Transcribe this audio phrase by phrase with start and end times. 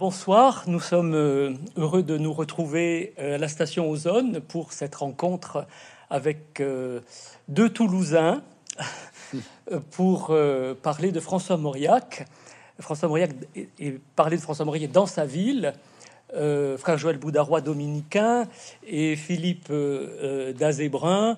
[0.00, 4.94] Bonsoir, nous sommes euh, heureux de nous retrouver euh, à la station Ozone pour cette
[4.94, 5.66] rencontre
[6.08, 7.00] avec euh,
[7.48, 8.44] deux Toulousains
[9.90, 10.32] pour
[10.84, 12.28] parler de François Mauriac.
[12.78, 15.74] François Mauriac et parler de François Mauriac dans sa ville,
[16.32, 18.46] frère Joël Boudarois dominicain
[18.86, 19.72] et Philippe
[20.56, 21.36] Dazébrun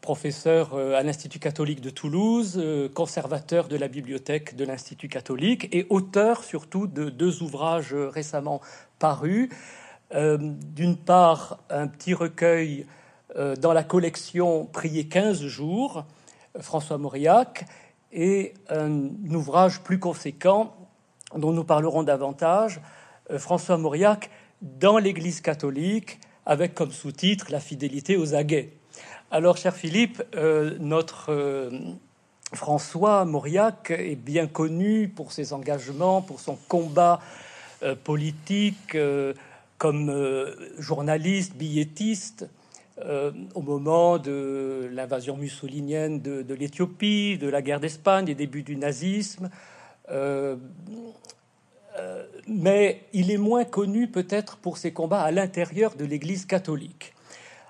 [0.00, 5.68] professeur euh, à l'Institut catholique de Toulouse, euh, conservateur de la bibliothèque de l'Institut catholique
[5.72, 8.60] et auteur surtout de deux ouvrages récemment
[8.98, 9.48] parus.
[10.12, 12.86] D'une part, un petit recueil
[13.58, 16.04] dans la collection Prier 15 jours,
[16.60, 17.64] François Mauriac,
[18.12, 20.76] et un ouvrage plus conséquent
[21.34, 22.80] dont nous parlerons davantage,
[23.36, 24.30] François Mauriac
[24.62, 28.70] dans l'Église catholique, avec comme sous-titre La fidélité aux aguets.
[29.32, 31.70] Alors, cher Philippe, euh, notre euh,
[32.52, 37.20] François Mauriac est bien connu pour ses engagements, pour son combat
[37.82, 38.96] euh, politique
[39.78, 40.10] comme
[40.78, 42.48] journaliste, billettiste.
[43.54, 49.50] au moment de l'invasion mussolinienne de, l'Éthiopie, de la guerre d'Espagne, des débuts du nazisme,
[52.48, 57.14] mais il est moins connu peut-être pour ses combats à l'intérieur de l'Église catholique.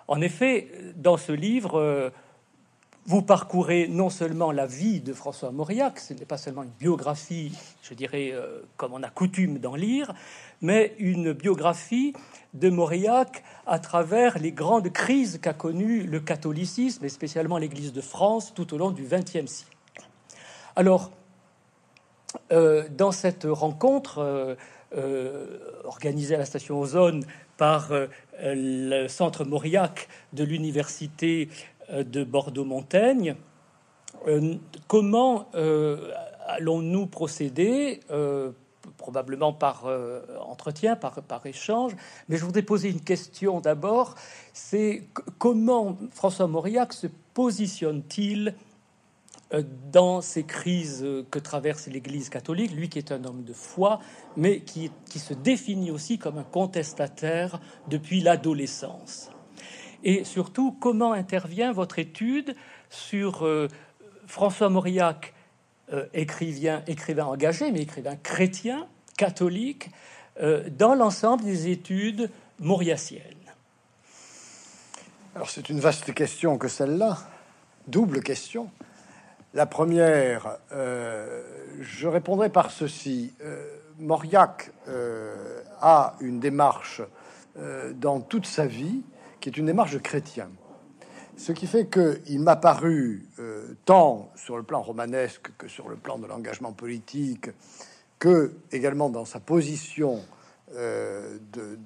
[0.09, 2.11] En effet, dans ce livre, euh,
[3.07, 7.53] vous parcourez non seulement la vie de François Mauriac, ce n'est pas seulement une biographie,
[7.83, 10.15] je dirais, euh, comme on a coutume d'en lire,
[10.61, 12.13] mais une biographie
[12.55, 18.01] de Mauriac à travers les grandes crises qu'a connues le catholicisme, et spécialement l'Église de
[18.01, 19.77] France, tout au long du XXe siècle.
[20.77, 21.11] Alors,
[22.53, 24.55] euh, dans cette rencontre euh,
[24.97, 27.25] euh, organisée à la station Ozone
[27.57, 27.91] par
[28.43, 31.49] le centre Mauriac de l'université
[31.91, 33.35] de Bordeaux-Montaigne,
[34.87, 35.49] comment
[36.47, 38.01] allons-nous procéder
[38.99, 39.85] probablement par
[40.47, 41.97] entretien, par, par, échange?
[42.29, 44.15] Mais je voudrais poser une question d'abord.
[44.53, 45.05] C'est
[45.39, 48.55] comment François Mauriac se positionne-t-il
[49.93, 54.01] dans ces crises que traverse l'Église catholique, lui qui est un homme de foi,
[54.37, 59.31] mais qui, qui se définit aussi comme un contestataire depuis l'adolescence.
[60.03, 62.57] Et surtout, comment intervient votre étude
[62.91, 63.69] sur euh,
[64.27, 65.33] François Mauriac,
[65.93, 69.91] euh, écrivain, écrivain engagé, mais écrivain chrétien, catholique,
[70.77, 73.23] dans l'ensemble des études mauriaciennes?
[75.35, 77.19] Alors c'est une vaste question que celle-là,
[77.89, 78.71] double question.
[79.55, 81.43] La première, euh,
[81.81, 83.33] je répondrai par ceci.
[83.43, 83.65] Euh,
[83.99, 87.03] Mauriac euh, a une démarche
[87.95, 89.03] dans toute sa vie
[89.41, 90.51] qui est une démarche de chrétien.
[91.39, 93.27] Ce qui fait qu'il m'a paru,
[93.87, 97.49] tant sur le plan romanesque que sur le plan de l'engagement politique,
[98.19, 100.21] que également dans sa position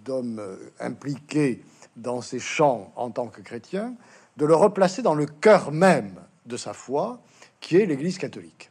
[0.05, 0.43] d'homme
[0.81, 1.63] impliqué
[1.95, 3.95] dans ses champs en tant que chrétien,
[4.37, 6.17] de le replacer dans le cœur même
[6.47, 7.21] de sa foi
[7.61, 8.71] qui est l'Église catholique.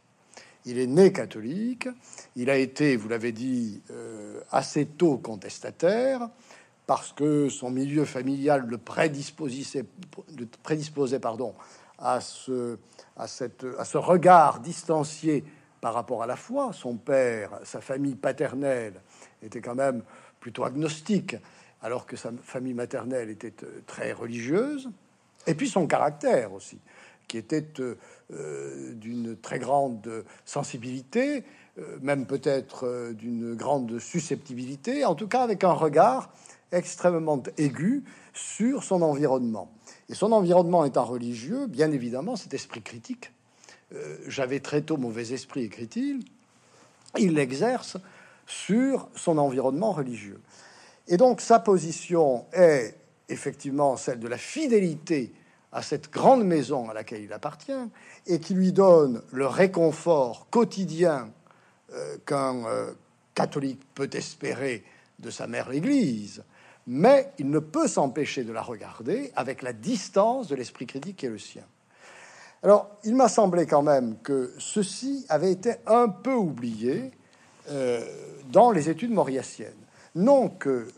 [0.66, 1.88] Il est né catholique,
[2.36, 6.28] il a été, vous l'avez dit, euh, assez tôt contestataire,
[6.86, 9.84] parce que son milieu familial le prédisposait,
[10.62, 11.54] prédisposait pardon,
[11.98, 12.78] à, ce,
[13.16, 15.44] à, cette, à ce regard distancié
[15.80, 16.72] par rapport à la foi.
[16.72, 19.00] Son père, sa famille paternelle
[19.42, 20.02] était quand même
[20.40, 21.36] plutôt agnostique,
[21.80, 24.90] alors que sa famille maternelle était euh, très religieuse.
[25.46, 26.78] Et puis son caractère aussi
[27.30, 27.96] qui était euh,
[28.32, 31.44] euh, d'une très grande sensibilité,
[31.78, 36.32] euh, même peut-être d'une grande susceptibilité, en tout cas avec un regard
[36.72, 38.02] extrêmement aigu
[38.34, 39.70] sur son environnement.
[40.08, 43.32] Et son environnement étant religieux, bien évidemment, cet esprit critique,
[44.28, 46.22] j'avais très tôt mauvais esprit, écrit-il,
[47.18, 47.96] il l'exerce
[48.46, 50.40] sur son environnement religieux.
[51.08, 52.94] Et donc sa position est
[53.28, 55.32] effectivement celle de la fidélité
[55.72, 57.72] à cette grande maison à laquelle il appartient
[58.26, 61.30] et qui lui donne le réconfort quotidien
[61.92, 62.92] euh, qu'un euh,
[63.34, 64.84] catholique peut espérer
[65.18, 66.42] de sa mère l'Église,
[66.86, 71.26] mais il ne peut s'empêcher de la regarder avec la distance de l'esprit critique qui
[71.26, 71.64] est le sien.
[72.62, 77.10] Alors, il m'a semblé quand même que ceci avait été un peu oublié
[77.70, 78.04] euh,
[78.50, 79.72] dans les études mauriaciennes.
[80.14, 80.88] Non que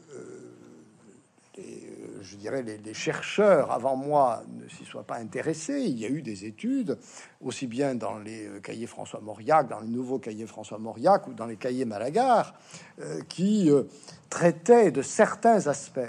[2.23, 5.83] je dirais, les, chercheurs avant moi ne s'y soient pas intéressés.
[5.83, 6.99] Il y a eu des études,
[7.41, 11.35] aussi bien dans les euh, cahiers François Mauriac, dans le nouveau cahier François Mauriac ou
[11.35, 12.55] dans les cahiers Malagar,
[13.01, 13.85] euh, qui euh,
[14.31, 16.01] traitaient de certains aspects.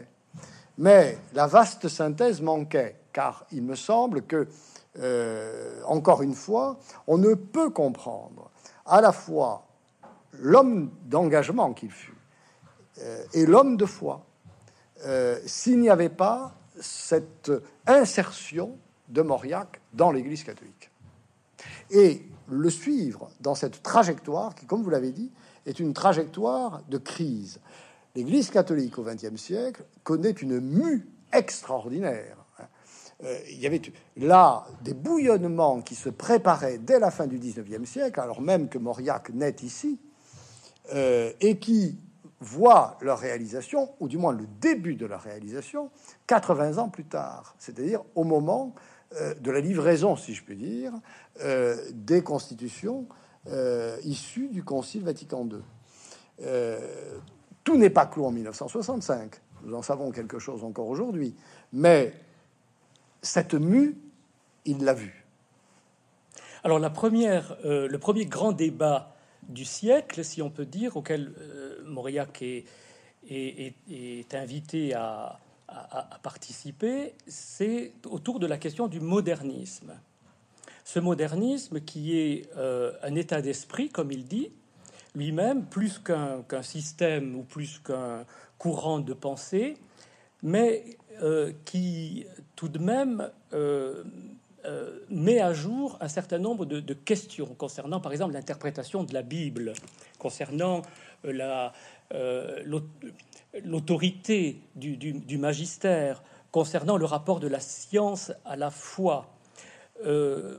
[0.78, 4.48] Mais la vaste synthèse manquait, car il me semble que,
[5.86, 8.52] encore une fois, on ne peut comprendre
[8.86, 9.66] à la fois
[10.34, 12.18] l'homme d'engagement qu'il fut
[13.34, 14.24] et l'homme de foi
[15.46, 17.52] s'il n'y avait pas cette
[17.86, 18.78] insertion
[19.10, 20.90] de Mauriac dans l'Église catholique.
[21.92, 25.32] Et le suivre dans cette trajectoire qui, comme vous l'avez dit,
[25.66, 27.60] est une trajectoire de crise.
[28.16, 32.38] L'Église catholique au XXe siècle connaît une mue extraordinaire.
[33.24, 33.82] Euh, il y avait
[34.18, 38.78] là des bouillonnements qui se préparaient dès la fin du XIXe siècle, alors même que
[38.78, 40.00] Mauriac naît ici,
[40.94, 41.98] euh, et qui
[42.44, 45.90] voient leur réalisation, ou du moins le début de leur réalisation,
[46.28, 48.76] 80 ans plus tard, c'est-à-dire au moment
[49.16, 50.92] euh, de la livraison, si je puis dire,
[51.42, 53.08] euh, des constitutions
[53.48, 55.62] euh, issues du Concile Vatican II.
[57.64, 61.36] tout n'est pas clos en 1965, nous en savons quelque chose encore aujourd'hui,
[61.72, 62.14] mais
[63.22, 63.98] cette mue,
[64.66, 65.26] il l'a vue.
[66.66, 69.13] Alors la première, le premier grand débat
[69.50, 71.34] du siècle, si on peut dire, auquel
[71.86, 72.66] Mauriac est,
[74.34, 75.40] invité à,
[76.22, 79.94] participer, c'est autour de la question du modernisme.
[80.84, 84.52] Ce modernisme qui est euh, un état d'esprit, comme il dit
[85.16, 88.26] lui-même, plus qu'un système ou plus qu'un
[88.58, 89.78] courant de pensée,
[90.42, 92.26] mais euh, qui
[92.56, 94.04] tout de même euh,
[95.10, 99.74] met à jour un certain nombre de, questions concernant, par exemple, l'interprétation de la Bible,
[100.20, 100.82] concernant
[102.14, 102.60] euh,
[103.64, 109.28] l'autorité du, magistère, concernant le rapport de la science à la foi.
[110.06, 110.58] Euh,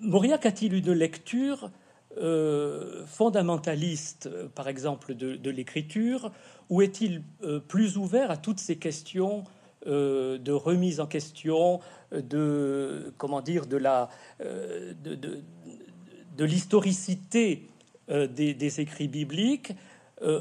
[0.00, 1.70] Mauriac a-t-il une lecture
[2.18, 6.30] euh, fondamentaliste, par exemple, de, l'écriture,
[6.70, 7.22] ou est-il
[7.68, 9.44] plus ouvert à toutes ces questions
[9.88, 11.80] de remise en question,
[12.12, 14.08] de comment dire, de la
[14.40, 15.42] de,
[16.38, 17.68] de l'historicité
[18.10, 19.72] euh, des, écrits bibliques
[20.22, 20.40] euh,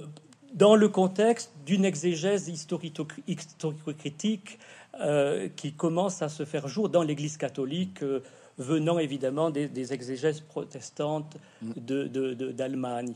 [0.53, 4.57] dans le contexte d'une exégèse historico-critique
[5.01, 7.99] euh, qui commence à se faire jour dans l'Église catholique,
[8.57, 13.15] venant évidemment des, exégèses protestantes d'Allemagne.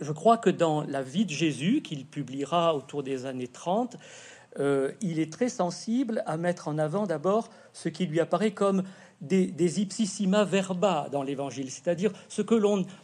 [0.00, 3.96] Je crois que dans La vie de Jésus, qu'il publiera autour des années 30,
[4.58, 8.82] il est très sensible à mettre en avant d'abord ce qui lui apparaît comme
[9.20, 12.42] des, ipsissima verba dans l'Évangile, c'est-à-dire ce,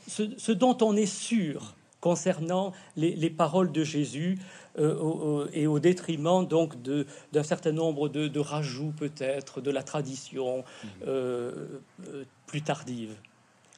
[0.08, 4.38] ce, dont on est sûr concernant les, paroles de Jésus
[4.78, 10.64] euh, et au détriment donc d'un certain nombre de, rajouts peut-être de la tradition
[11.06, 13.14] euh, euh, plus tardive.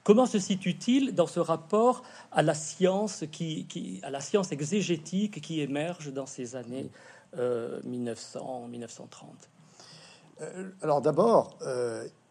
[0.04, 5.60] Comment se situe-t-il dans ce rapport à la science qui, à la science exégétique qui
[5.60, 6.88] émerge dans ces années?
[7.36, 9.26] 1900-1930
[10.82, 11.58] Alors d'abord,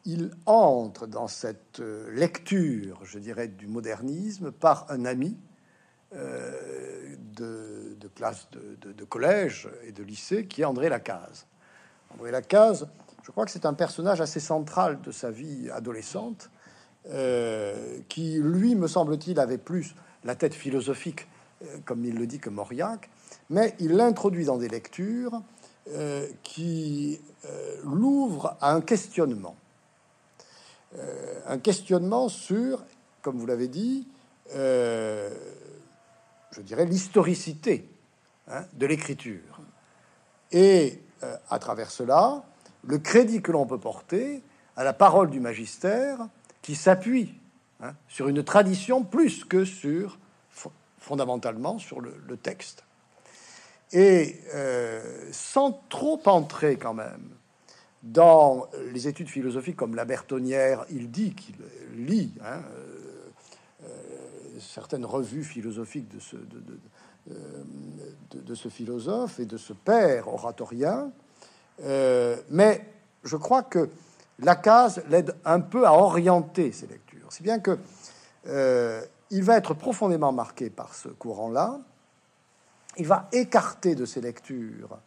[0.08, 5.38] il entre dans cette euh, lecture, je dirais, du modernisme par un ami
[6.16, 11.46] euh, de, classe de, collège et de lycée qui est André Lacaze.
[12.14, 12.88] André Lacaze,
[13.22, 16.50] je crois que c'est un personnage assez central de sa vie adolescente,
[17.10, 21.28] euh, qui, lui, me semble-t-il, avait plus la tête philosophique,
[21.84, 23.10] comme il le dit, que Mauriac,
[23.50, 25.42] mais il l'introduit dans des lectures
[26.44, 27.22] qui
[27.84, 29.56] l'ouvrent à un questionnement
[30.96, 32.84] euh, un questionnement sur,
[33.22, 34.08] comme vous l'avez dit,
[34.56, 35.30] euh,
[36.52, 37.90] je dirais l'historicité
[38.48, 39.62] hein, de l'écriture.
[40.52, 42.44] Et euh, à travers cela,
[42.84, 44.42] le crédit que l'on peut porter
[44.78, 46.28] à la parole du magistère
[46.62, 47.34] qui s'appuie
[47.82, 50.20] hein, sur une tradition plus que sur
[51.00, 52.84] fondamentalement sur le, texte.
[53.94, 54.36] Et
[55.32, 57.38] sans trop entrer quand même
[58.04, 61.56] dans les études philosophiques comme la Bertonnière, il dit qu'il
[62.06, 63.30] lit hein, euh,
[63.84, 63.88] euh,
[64.60, 67.64] certaines revues philosophiques de ce, euh,
[68.32, 71.12] de, ce, philosophe et de ce père oratorien.
[72.50, 72.86] mais
[73.24, 73.90] je crois que
[74.40, 77.78] la case l'aide un peu à orienter ses lectures, si bien que
[79.30, 81.82] il va être profondément marqué par ce courant-là.
[82.98, 85.00] Il va écarter de ses lectures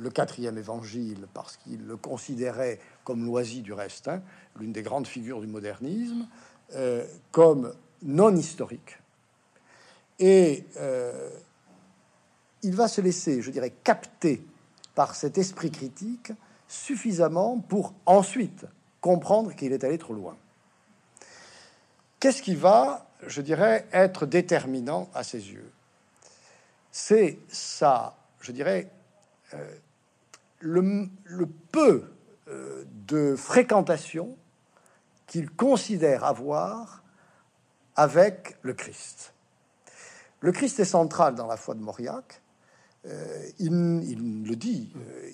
[0.00, 4.10] le quatrième évangile parce qu'il le considérait comme loisi du reste,
[4.58, 6.26] l'une des grandes figures du modernisme,
[6.74, 8.98] euh, comme non historique.
[10.18, 11.30] Et euh,
[12.62, 14.44] il va se laisser, je dirais, capter
[14.94, 16.32] par cet esprit critique
[16.68, 18.66] suffisamment pour ensuite
[19.00, 20.36] comprendre qu'il est allé trop loin.
[22.20, 25.72] Qu'est-ce qui va, je dirais, être déterminant à ses yeux?
[26.92, 28.90] C'est ça, je dirais,
[29.54, 29.74] euh,
[30.58, 31.08] le,
[31.70, 32.04] peu
[32.48, 34.36] euh, de fréquentation
[35.26, 37.02] qu'il considère avoir
[37.94, 39.32] avec le Christ.
[40.40, 42.42] Le Christ est central dans la foi de Mauriac.
[43.06, 44.92] Euh, il, le dit,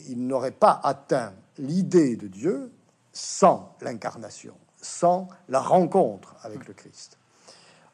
[0.08, 2.70] il n'aurait pas atteint l'idée de Dieu
[3.12, 7.18] sans l'incarnation, sans la rencontre avec le Christ.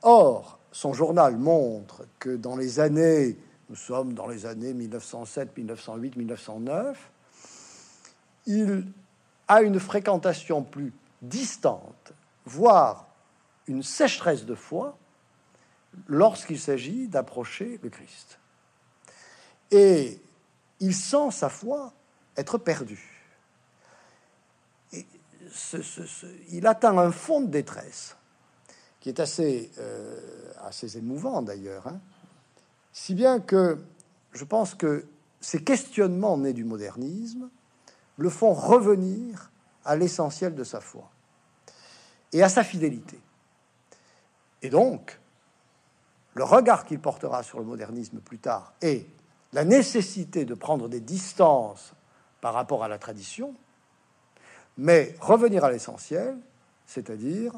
[0.02, 3.36] Or, son journal montre que dans les années,
[3.68, 7.10] nous sommes dans les années 1907, 1908, 1909,
[8.46, 8.86] il
[9.48, 12.12] a une fréquentation plus distante,
[12.44, 13.08] voire
[13.66, 14.98] une sécheresse de foi,
[16.06, 18.38] lorsqu'il s'agit d'approcher le Christ.
[19.70, 20.20] Et
[20.80, 21.92] il sent sa foi
[22.36, 23.08] être perdue.
[26.50, 28.16] Il atteint un fond de détresse
[29.00, 32.00] qui est assez, euh, assez émouvant d'ailleurs, hein.
[32.92, 33.78] Si bien que
[34.32, 35.06] je pense que
[35.40, 37.50] ces questionnements nés du modernisme
[38.16, 39.50] le font revenir
[39.84, 41.10] à l'essentiel de sa foi
[42.32, 43.18] et à sa fidélité.
[44.62, 45.18] Et donc,
[46.34, 49.06] le regard qu'il portera sur le modernisme plus tard et
[49.52, 51.92] la nécessité de prendre des distances
[52.40, 53.54] par rapport à la tradition,
[54.78, 56.38] mais revenir à l'essentiel,
[56.86, 57.52] c'est-à-dire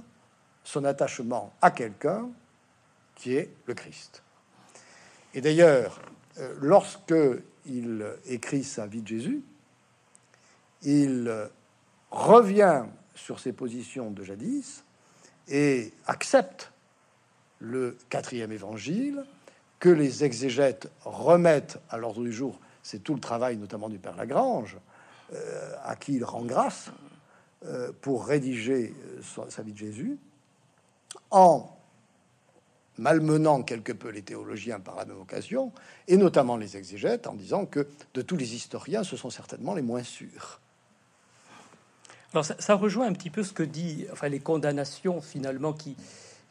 [0.64, 2.28] son attachement à quelqu'un
[3.14, 4.23] qui est le Christ.
[5.34, 6.00] Et d'ailleurs,
[6.38, 7.14] euh, lorsque
[7.66, 9.42] il écrit sa vie de Jésus,
[10.82, 11.48] il
[12.10, 14.84] revient sur ses positions de jadis
[15.48, 16.72] et accepte
[17.58, 19.24] le quatrième évangile
[19.78, 22.58] que les exégètes remettent à l'ordre du jour.
[22.82, 24.76] C'est tout le travail notamment du Père Lagrange,
[25.32, 26.90] euh, à qui il rend grâce
[27.64, 28.94] euh, pour rédiger
[29.48, 30.18] sa vie de Jésus,
[32.98, 35.72] malmenant quelque peu les théologiens par la même occasion,
[36.08, 39.82] et notamment les exégètes, en disant que de tous les historiens, ce sont certainement les
[39.82, 40.60] moins sûrs.
[42.32, 45.96] Alors ça, rejoint un petit peu ce que dit, enfin les condamnations finalement qui,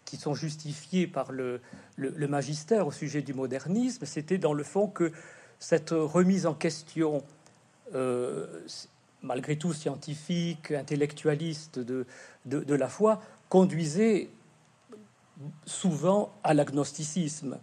[0.06, 1.60] qui sont justifiées par le,
[1.98, 5.12] le, magistère au sujet du modernisme, c'était dans le fond que
[5.60, 7.22] cette remise en question,
[7.96, 8.48] euh,
[9.22, 12.06] malgré tout scientifique, intellectualiste de,
[12.46, 14.30] de, de la foi, conduisait
[15.66, 17.58] souvent à l'agnosticisme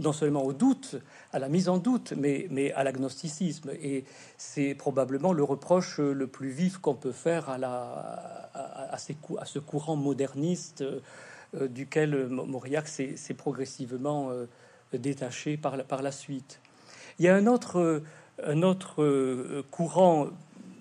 [0.00, 0.96] non seulement au doute,
[1.32, 3.70] à la mise en doute, mais, mais à l'agnosticisme.
[3.82, 4.04] Et
[4.38, 8.98] c'est probablement le reproche le plus vif qu'on peut faire à, la, à, à
[9.44, 14.46] ce courant moderniste euh, duquel Mauriac s'est progressivement euh,
[14.92, 16.60] détaché par la, par la suite.
[17.18, 18.02] Il y a un autre,
[18.42, 20.28] un autre euh, courant,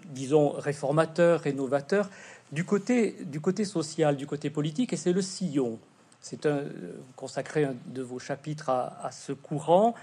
[0.06, 2.10] disons, réformateur, rénovateur,
[2.51, 5.77] du côté, du côté social, du côté politique, et c'est le sillon.
[6.21, 6.63] C'est un
[7.15, 9.95] consacré un de vos chapitres à, ce courant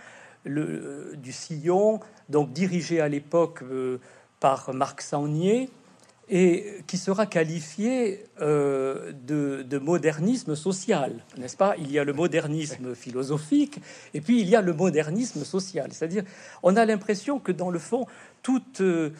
[0.44, 3.99] le, du sillon, donc dirigé à l'époque euh,
[4.40, 5.70] par Marc Saunier
[6.28, 11.76] et qui sera qualifié euh, de, modernisme social, n'est-ce pas?
[11.78, 13.80] Il y a le modernisme philosophique
[14.12, 15.92] et puis il y a le modernisme social.
[15.92, 16.25] C'est-à-dire,
[16.64, 18.06] on a l'impression que dans le fond,
[18.80, 19.11] euh,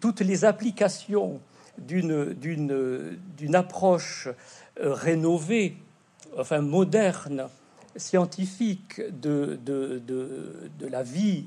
[0.00, 1.40] toutes les applications
[1.78, 4.28] d'une approche
[4.80, 5.74] euh, rénové,
[6.36, 7.48] enfin moderne,
[7.96, 11.46] scientifique de, de, la vie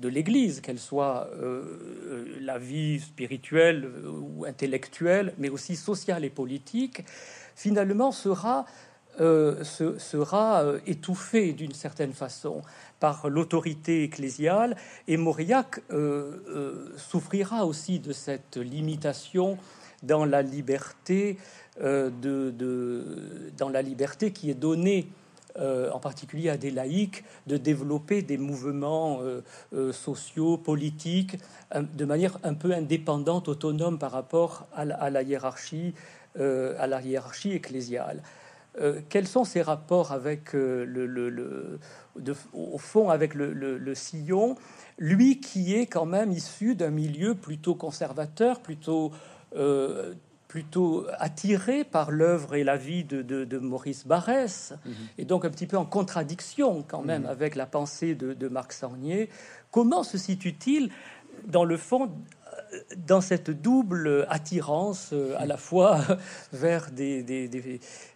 [0.00, 7.04] de l'Église, qu'elle soit euh, la vie spirituelle ou intellectuelle, mais aussi sociale et politique,
[7.56, 8.66] finalement sera,
[9.20, 12.62] euh, sera étouffée d'une certaine façon
[13.00, 14.76] par l'autorité ecclésiale,
[15.08, 15.80] et Mauriac
[16.96, 19.58] souffrira aussi de cette limitation
[20.04, 21.36] dans la liberté
[21.80, 22.52] euh, de,
[23.56, 25.06] dans la liberté qui est donnée
[25.60, 31.38] euh, en particulier à des laïcs, de développer des mouvements euh, sociaux, politiques,
[31.74, 35.94] de manière un peu indépendante, autonome par rapport à la, hiérarchie,
[36.36, 38.22] à la hiérarchie ecclésiale.
[39.08, 41.78] quels sont ces rapports avec le, le,
[42.52, 44.56] au fond avec le, sillon,
[44.98, 49.12] lui qui est quand même issu d'un milieu plutôt conservateur, plutôt
[50.48, 54.94] plutôt attiré par l'œuvre et la vie de, Maurice Barrès, mhm.
[55.18, 57.28] et donc un petit peu en contradiction quand même mhm.
[57.28, 59.28] avec la pensée de, Marc Saunier.
[59.70, 60.90] Comment se situe-t-il
[61.46, 62.10] dans le fond
[62.96, 66.00] dans cette double attirance euh, à la fois
[66.52, 67.48] vers des, des,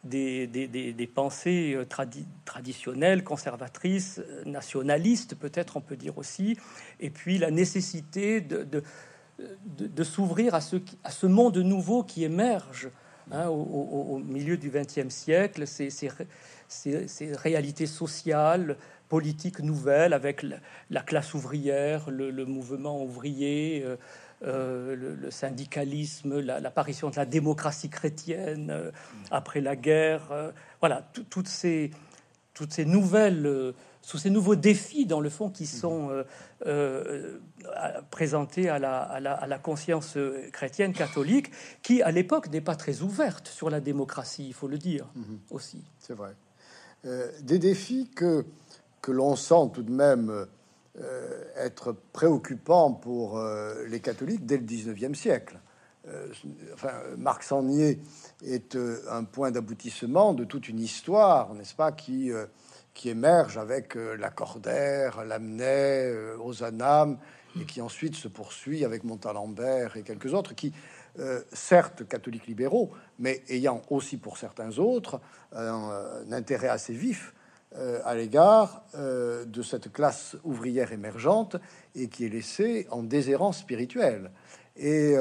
[0.05, 1.87] des, pensées euh,
[2.45, 6.59] traditionnelles, conservatrices, nationalistes peut-être on peut dire aussi,
[7.01, 8.83] et puis la nécessité de de,
[10.05, 12.91] s'ouvrir à ce, monde nouveau qui émerge
[13.31, 18.77] hein, au, milieu du XXe siècle, ces, ces, réalités sociales,
[19.09, 20.45] politiques nouvelles avec
[20.91, 23.85] la, classe ouvrière, le, mouvement ouvrier,
[24.45, 28.93] euh, le, syndicalisme, l'apparition de la démocratie chrétienne
[29.31, 30.53] après la guerre.
[30.81, 31.91] voilà, toutes ces
[32.85, 36.25] nouvelles sous ces nouveaux défis, dans le fond, qui sont euh,
[36.67, 37.39] euh,
[38.11, 40.19] présentés à la, à, la, conscience
[40.53, 44.79] chrétienne catholique, qui, à l'époque, n'est pas très ouverte sur la démocratie, il faut le
[44.79, 45.39] dire mhm.
[45.51, 45.85] aussi.
[46.01, 46.35] C'est vrai.
[47.05, 48.45] Euh, des défis que,
[49.01, 50.47] que l'on sent tout de même
[51.57, 53.43] être préoccupants pour
[53.89, 55.59] les catholiques dès le 19e siècle.
[56.75, 57.99] enfin, Marc Sangnier
[58.45, 58.77] est
[59.09, 62.31] un point d'aboutissement de toute une histoire, n'est-ce pas, qui
[62.95, 64.33] qui émerge avec euh, la
[65.25, 67.19] Lamennais, euh, Ozanam,
[67.61, 70.73] et qui ensuite se poursuit avec Montalembert et quelques autres qui,
[71.19, 75.21] euh, certes catholiques libéraux, mais ayant aussi pour certains autres
[75.55, 77.35] un, intérêt assez vif
[78.05, 81.57] à l'égard de cette classe ouvrière émergente
[81.95, 84.31] et qui est laissée en déshérence spirituelle.
[84.77, 85.15] Et,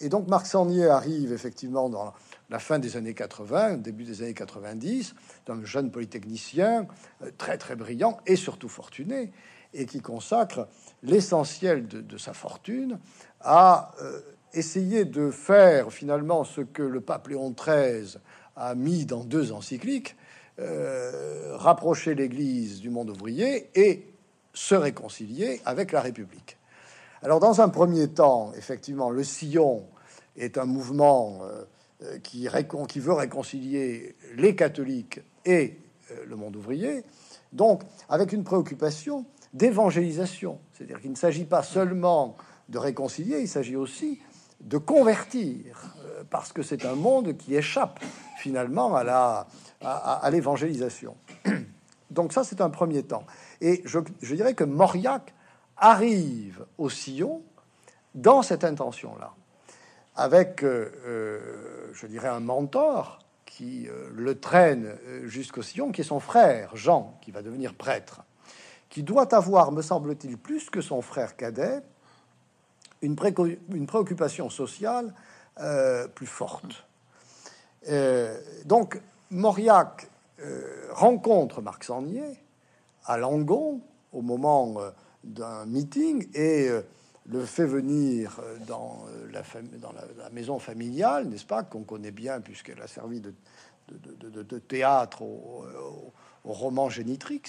[0.00, 2.12] et donc Marc Sangnier arrive effectivement dans
[2.52, 5.14] la fin des années 80, début des années 90,
[5.46, 6.86] d'un jeune polytechnicien
[7.22, 9.32] euh, très très brillant et surtout fortuné,
[9.72, 10.68] et qui consacre
[11.02, 13.00] l'essentiel de, sa fortune
[13.40, 14.20] à euh,
[14.52, 18.18] essayer de faire finalement ce que le pape Léon XIII
[18.54, 20.14] a mis dans deux encycliques,
[20.58, 24.12] euh, rapprocher l'Église du monde ouvrier et
[24.52, 26.58] se réconcilier avec la République.
[27.22, 29.86] Alors dans un premier temps, effectivement, le sillon
[30.36, 31.40] est un mouvement
[32.22, 32.48] qui,
[32.88, 35.78] qui, veut réconcilier les catholiques et
[36.10, 37.04] euh, le monde ouvrier,
[37.52, 40.58] donc avec une préoccupation d'évangélisation.
[40.72, 42.36] C'est-à-dire qu'il ne s'agit pas seulement
[42.68, 44.20] de réconcilier, il s'agit aussi
[44.60, 48.00] de convertir, euh, parce que c'est un monde qui échappe
[48.38, 49.46] finalement à,
[50.30, 51.16] l'évangélisation.
[52.10, 53.24] Donc ça, c'est un premier temps.
[53.60, 55.34] Et je, je dirais que Mauriac
[55.76, 57.42] arrive au sillon
[58.14, 59.34] dans cette intention-là
[60.16, 66.04] avec, euh, euh, je dirais, un mentor qui euh, le traîne jusqu'au sillon, qui est
[66.04, 68.22] son frère, Jean, qui va devenir prêtre,
[68.88, 71.80] qui doit avoir, me semble-t-il, plus que son frère cadet,
[73.00, 75.12] une, préoccupation sociale
[76.14, 76.86] plus forte.
[78.64, 80.08] donc, Mauriac
[80.90, 82.38] rencontre Marc Sangnier
[83.04, 83.80] à Langon
[84.12, 84.76] au moment
[85.24, 86.70] d'un meeting et
[87.26, 92.80] le fait venir euh, dans, euh, la, maison familiale, n'est-ce pas, qu'on connaît bien puisqu'elle
[92.80, 93.32] a servi de,
[94.58, 95.64] théâtre au,
[96.44, 97.42] roman Génitrix,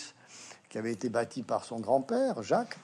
[0.70, 2.78] qui avait été bâti par son grand-père, Jacques.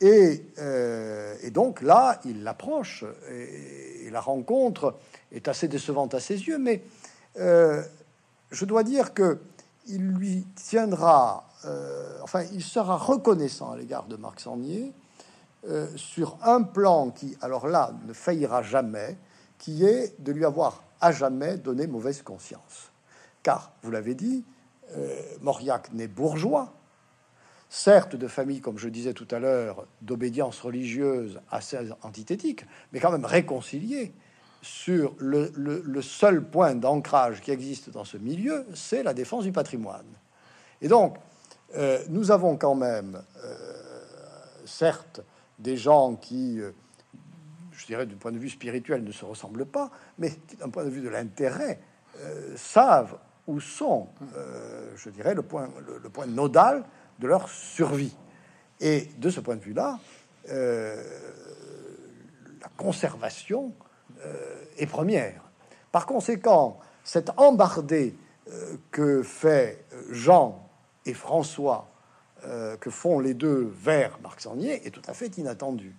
[0.00, 4.98] Et, euh, donc là, il l'approche et, la rencontre
[5.30, 6.82] est assez décevante à ses yeux, mais
[7.34, 9.38] je dois dire que
[9.86, 11.48] il lui tiendra,
[12.22, 14.92] enfin, il sera reconnaissant à l'égard de Marc Sangnier
[15.68, 19.16] euh, sur un plan qui, alors là, ne faillira jamais,
[19.58, 22.90] qui est de lui avoir à jamais donné mauvaise conscience.
[23.44, 24.44] Car, vous l'avez dit,
[24.96, 26.74] euh, Mauriac n'est bourgeois,
[27.68, 33.12] certes de famille, comme je disais tout à l'heure, d'obédience religieuse assez antithétique, mais quand
[33.12, 34.12] même réconcilié
[34.62, 40.06] sur le, seul point d'ancrage qui existe dans ce milieu, c'est la défense du patrimoine.
[40.80, 41.18] Et donc,
[41.76, 43.22] euh, nous avons quand même,
[44.64, 45.20] certes,
[45.62, 46.72] des gens qui, euh,
[47.70, 50.90] je dirais, du point de vue spirituel, ne se ressemblent pas, mais d'un point de
[50.90, 51.80] vue de l'intérêt,
[52.18, 55.68] euh, savent où sont, euh, je dirais, le point,
[56.02, 56.84] le, point nodal
[57.18, 58.14] de leur survie.
[58.80, 59.98] Et de ce point de vue-là,
[60.48, 60.96] la
[62.76, 63.72] conservation
[64.76, 65.40] est première.
[65.92, 68.16] Par conséquent, cette embardée
[68.90, 70.68] que fait Jean
[71.06, 71.91] et François
[72.44, 75.94] euh, que font les deux vers Marc Sangnier est tout à fait inattendu.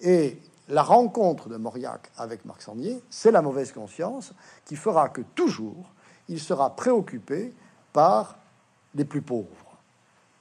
[0.00, 4.32] Et la rencontre de Mauriac avec Marc Sangnier, c'est la mauvaise conscience
[4.64, 5.92] qui fera que toujours
[6.28, 7.52] il sera préoccupé
[7.92, 8.38] par
[8.94, 9.78] les plus pauvres,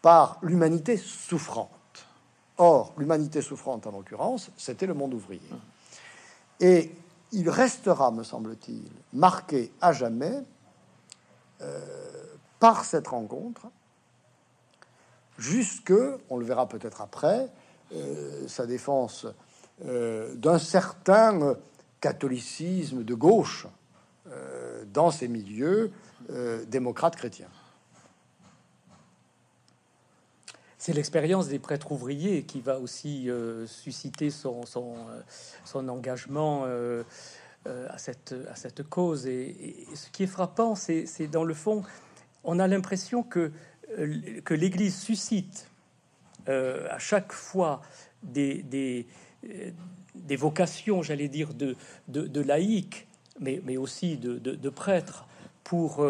[0.01, 1.69] par l'humanité souffrante.
[2.57, 5.41] Or, l'humanité souffrante, en l'occurrence, c'était le monde ouvrier.
[6.59, 6.91] Et
[7.31, 10.43] il restera, me semble-t-il, marqué à jamais
[11.61, 11.79] euh,
[12.59, 13.67] par cette rencontre
[15.37, 15.93] jusque,
[16.29, 17.49] on le verra peut-être après,
[17.93, 19.27] euh, sa défense
[19.85, 21.55] euh, d'un certain
[21.99, 23.67] catholicisme de gauche
[24.27, 25.91] euh, dans ces milieux
[26.67, 27.49] démocrates chrétiens.
[30.77, 33.29] C'est l'expérience des prêtres ouvriers qui va aussi
[33.65, 34.63] susciter son,
[35.75, 36.65] engagement
[37.65, 39.27] à, cette, cause.
[39.27, 41.83] Et, ce qui est frappant, c'est dans le fond,
[42.45, 43.51] on a l'impression que
[44.43, 45.69] que l'Église suscite
[46.49, 47.81] euh, à chaque fois
[48.21, 48.63] des,
[50.15, 53.07] des vocations, j'allais dire, de, laïcs,
[53.39, 55.27] mais, aussi de, prêtres,
[55.63, 56.05] pour,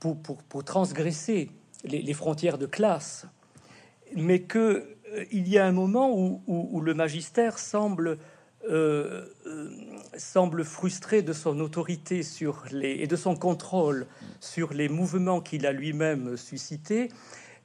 [0.00, 1.50] pour, transgresser
[1.84, 3.26] les, frontières de classe,
[4.14, 4.84] mais qu'il
[5.30, 6.12] il y a un moment
[6.46, 8.18] où, le magistère semble
[8.70, 9.24] euh,
[10.16, 14.06] semble frustré de son autorité sur les, et de son contrôle
[14.40, 17.08] sur les mouvements qu'il a lui-même suscités,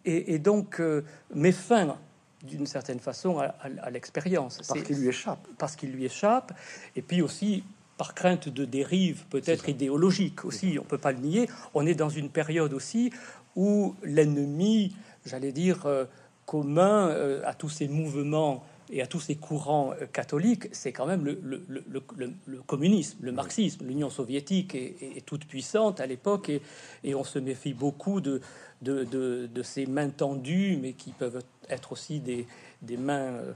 [0.05, 1.03] et, donc euh,
[1.35, 1.97] met fin
[2.43, 4.59] d'une certaine façon à, l'expérience.
[4.67, 5.47] Parce qu'il lui échappe.
[5.57, 6.53] Parce qu'il lui échappe,
[6.95, 7.63] et puis aussi
[7.97, 11.49] par crainte de dérive peut-être idéologique aussi, on peut pas le nier.
[11.73, 13.11] On est dans une période aussi
[13.55, 16.05] où l'ennemi, j'allais dire, euh,
[16.45, 21.25] commun à tous ces mouvements et à tous ces courants euh, catholiques, c'est quand même
[21.25, 23.85] le, le, communisme, le marxisme.
[23.85, 26.61] L'Union soviétique est, toute puissante à l'époque et,
[27.03, 28.41] et, on se méfie beaucoup de,
[28.81, 32.47] de, de, ces mains tendues, mais qui peuvent être aussi des,
[32.81, 33.53] des mains, euh,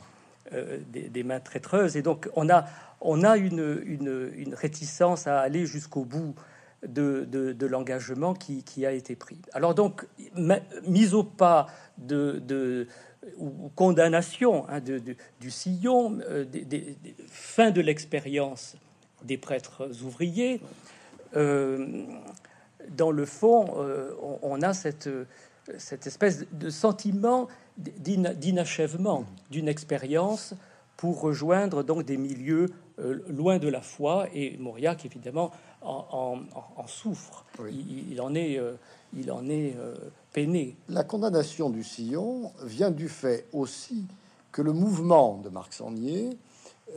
[0.54, 1.96] euh, des, des, mains traîtreuses.
[1.96, 2.66] Et donc on a,
[3.00, 6.36] on a une, une, une réticence à aller jusqu'au bout
[6.88, 9.40] de, de, l'engagement qui, qui, a été pris.
[9.54, 10.08] Alors donc,
[10.88, 11.68] mise au pas
[11.98, 12.88] de, de
[13.38, 18.76] ou, condamnation hein, du sillon, euh, des, fin de l'expérience
[19.24, 20.62] des prêtres ouvriers.
[21.36, 22.04] Euh,
[22.90, 25.10] dans le fond, euh, on, a cette,
[25.78, 30.56] cette espèce de sentiment d'inachèvement d'une expérience
[30.98, 32.68] pour rejoindre donc des milieux
[33.28, 34.28] loin de la foi.
[34.34, 36.38] Et Mauriac, évidemment, en,
[36.88, 37.46] souffre.
[37.72, 38.60] Il, en est,
[39.16, 39.76] il en est
[40.34, 44.06] La condamnation du sillon vient du fait aussi
[44.54, 46.38] que le mouvement de Marc Sangnier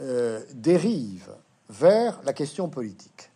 [0.01, 1.31] euh, dérive
[1.69, 3.31] vers la question politique.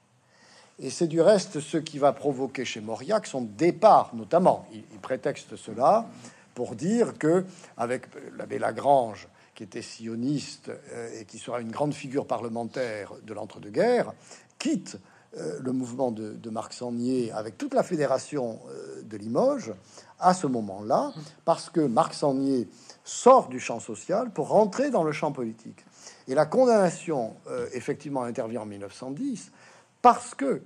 [0.79, 4.69] Et c'est du reste ce qui va provoquer chez Mauriac son départ, notamment.
[4.73, 6.07] Il, prétexte cela
[6.55, 7.45] pour dire que,
[7.77, 8.07] avec
[8.37, 14.13] l'abbé Lagrange, qui était sioniste euh, et qui sera une grande figure parlementaire de l'entre-deux-guerres,
[14.61, 14.97] quitte
[15.37, 19.75] euh, le mouvement de, Marc Sangnier avec toute la fédération euh, de Limoges
[20.19, 21.13] à ce moment-là,
[21.45, 22.67] parce que Marc Sangnier
[23.05, 25.85] sort du champ social pour rentrer dans le champ politique.
[26.29, 29.53] Et la condamnation, euh, effectivement, intervient en 1910
[30.01, 30.63] parce que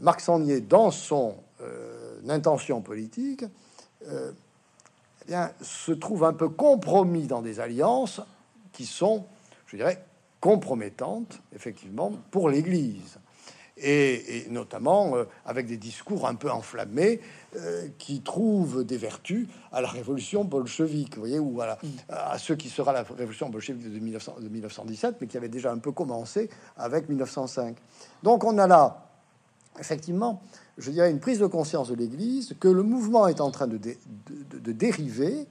[0.00, 1.34] Marc Sangnier, dans son
[2.28, 3.44] intention politique,
[5.28, 8.20] eh se trouve un peu compromis dans des alliances
[8.72, 9.24] qui sont,
[9.66, 10.04] je dirais,
[10.40, 13.18] compromettante, effectivement, pour l'Église.
[13.82, 17.20] Et, notamment euh, avec des discours un peu enflammés
[17.56, 21.78] euh, qui trouvent des vertus à la révolution bolchevique, vous voyez, ou à,
[22.10, 25.72] à ce qui sera la révolution bolchevique de, 1900, de 1917, mais qui avait déjà
[25.72, 27.76] un peu commencé avec 1905.
[28.22, 29.08] Donc on a là,
[29.78, 30.42] effectivement,
[30.76, 33.78] je dirais, une prise de conscience de l'Église que le mouvement est en train de,
[33.78, 33.94] de,
[34.58, 35.46] de dériver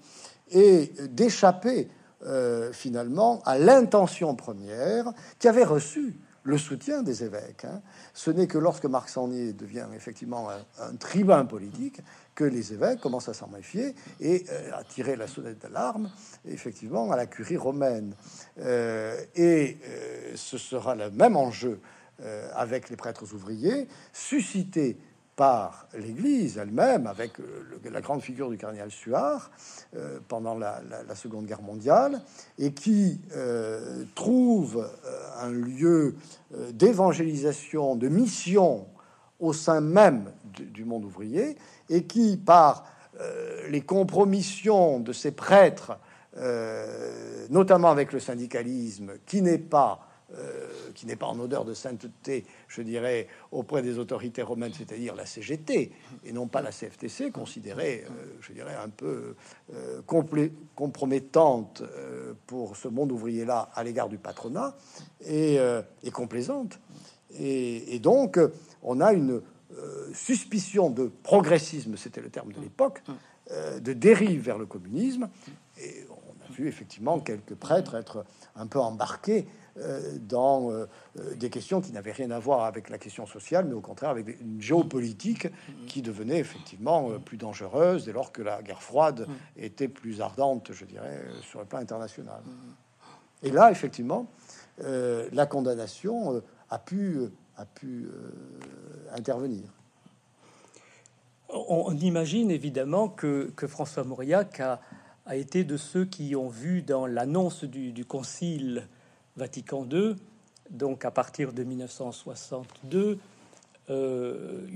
[0.52, 1.88] et d'échapper
[2.26, 5.06] euh, finalement à l'intention première
[5.40, 7.66] qui avait reçu le soutien des évêques.
[7.66, 7.82] Hein.
[8.14, 12.02] Ce n'est que lorsque Marc Sangnier devient effectivement un, tribun politique
[12.36, 16.12] que les évêques commencent à s'en méfier et euh, à tirer la sonnette d'alarme,
[16.46, 18.14] effectivement, à la curie romaine.
[18.60, 19.78] Euh, et
[20.36, 21.80] ce sera le même enjeu
[22.54, 24.98] avec les prêtres ouvriers, suscité
[25.40, 27.38] par l'Église elle-même, avec
[27.90, 29.52] la grande figure du cardinal Suard
[29.96, 30.82] euh, pendant la,
[31.16, 32.22] Seconde Guerre mondiale,
[32.58, 36.18] et qui euh, trouve euh, un lieu
[36.74, 38.88] d'évangélisation, de mission
[39.40, 41.56] au sein même du monde ouvrier,
[41.90, 42.84] et qui, par
[43.70, 45.98] les compromissions de ces prêtres,
[47.50, 52.46] notamment avec le syndicalisme, qui n'est pas euh, qui n'est pas en odeur de sainteté,
[52.68, 55.92] je dirais, auprès des autorités romaines, c'est-à-dire la CGT,
[56.24, 59.36] et non pas la CFTC, considérée, euh, je dirais, un peu
[59.74, 60.02] euh,
[60.76, 61.82] compromettante
[62.46, 64.76] pour ce monde ouvrier-là à l'égard du patronat,
[65.26, 65.58] et,
[66.14, 66.80] complaisante.
[67.40, 68.40] Et, et, donc,
[68.84, 69.42] on a une
[70.14, 73.02] suspicion de progressisme, c'était le terme de l'époque,
[73.50, 75.30] de dérive vers le communisme,
[75.82, 79.69] et on a vu effectivement quelques prêtres être un peu embarqués euh,
[80.22, 80.86] dans euh,
[81.18, 84.10] euh, des questions qui n'avaient rien à voir avec la question sociale, mais au contraire
[84.10, 85.48] avec une géopolitique
[85.88, 90.86] qui devenait effectivement plus dangereuse dès lors que la guerre froide était plus ardente, je
[90.86, 92.42] dirais, sur le plan international.
[93.44, 94.28] Et là, effectivement,
[94.78, 97.20] la condamnation a pu,
[97.58, 98.10] a pu
[99.16, 99.64] intervenir.
[101.50, 104.80] On, imagine évidemment que, que François Mauriac a,
[105.26, 108.88] a, été de ceux qui ont vu dans l'annonce du, du concile
[109.40, 110.16] Vatican II,
[110.70, 113.18] donc à partir de 1962,
[113.90, 114.68] euh,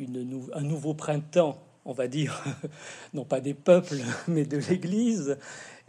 [0.54, 2.42] un nouveau printemps on va dire,
[3.14, 4.00] non pas des peuples,
[4.30, 5.38] mais de l'Église,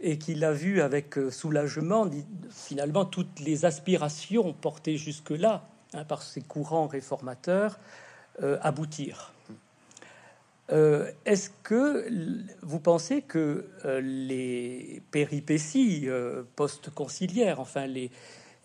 [0.01, 2.05] et qu'il a vu avec soulagement,
[2.51, 7.79] finalement, toutes les aspirations portées jusque-là hein, par ces courants réformateurs
[8.59, 9.31] aboutir.
[10.71, 12.07] Euh, est-ce que
[12.63, 18.09] vous pensez que euh, les péripéties euh, post-conciliaires, enfin les,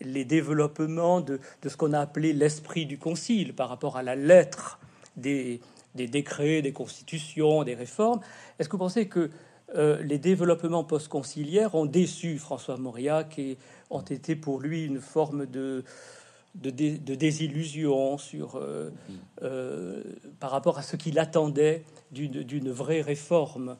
[0.03, 4.79] les développements de, ce qu'on a appelé l'esprit du concile par rapport à la lettre
[5.17, 5.59] des,
[5.95, 8.21] décrets, des constitutions, des réformes,
[8.59, 9.29] est-ce que vous pensez que
[9.73, 13.57] les développements post-conciliaires ont déçu François Mauriac et
[13.89, 15.85] ont été pour lui une forme de,
[16.55, 18.89] de, désillusion sur, euh,
[19.43, 20.03] euh,
[20.39, 23.77] par rapport à ce qu'il attendait d'une vraie réforme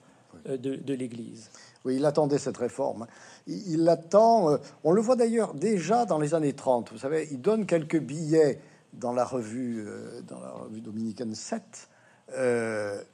[0.47, 1.49] euh, de, l'Église.
[1.85, 3.07] Oui, il attendait cette réforme.
[3.47, 6.91] Il, l'attend, on le voit d'ailleurs déjà dans les années 30.
[6.91, 8.59] Vous savez, il donne quelques billets
[8.93, 9.87] dans la revue,
[10.27, 11.89] dans la revue dominicaine 7,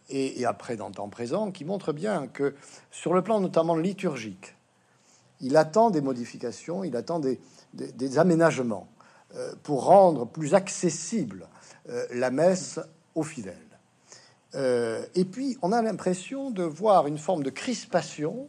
[0.10, 2.56] et, après dans le temps présent, qui montrent bien que
[2.92, 4.56] sur le plan notamment liturgique,
[5.40, 8.90] il attend des modifications, il attend des aménagements.
[9.36, 11.50] Euh, pour rendre plus accessible
[11.90, 12.80] euh, la messe
[13.14, 13.67] aux fidèles.
[14.56, 18.48] Euh, et puis, on a l'impression de voir une forme de crispation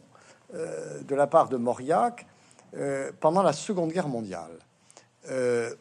[0.51, 2.25] de la part de Mauriac
[3.19, 4.57] pendant la Seconde Guerre mondiale,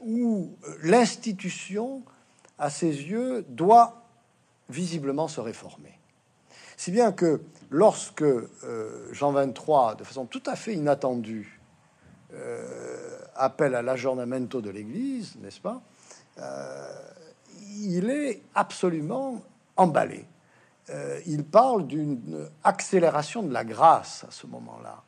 [0.02, 0.50] où
[0.82, 2.02] l'institution,
[2.58, 4.02] à ses yeux, doit
[4.68, 5.98] visiblement se réformer.
[6.76, 8.26] Si bien que lorsque
[9.12, 11.62] Jean XXIII, de façon tout à fait inattendue,
[13.38, 15.80] appel à l'aggiornamento de l'Église, n'est-ce pas
[16.38, 17.02] euh,
[17.80, 19.42] Il est absolument
[19.78, 20.26] emballé.
[20.90, 25.02] Euh, il parle d'une accélération de la grâce à ce moment-là.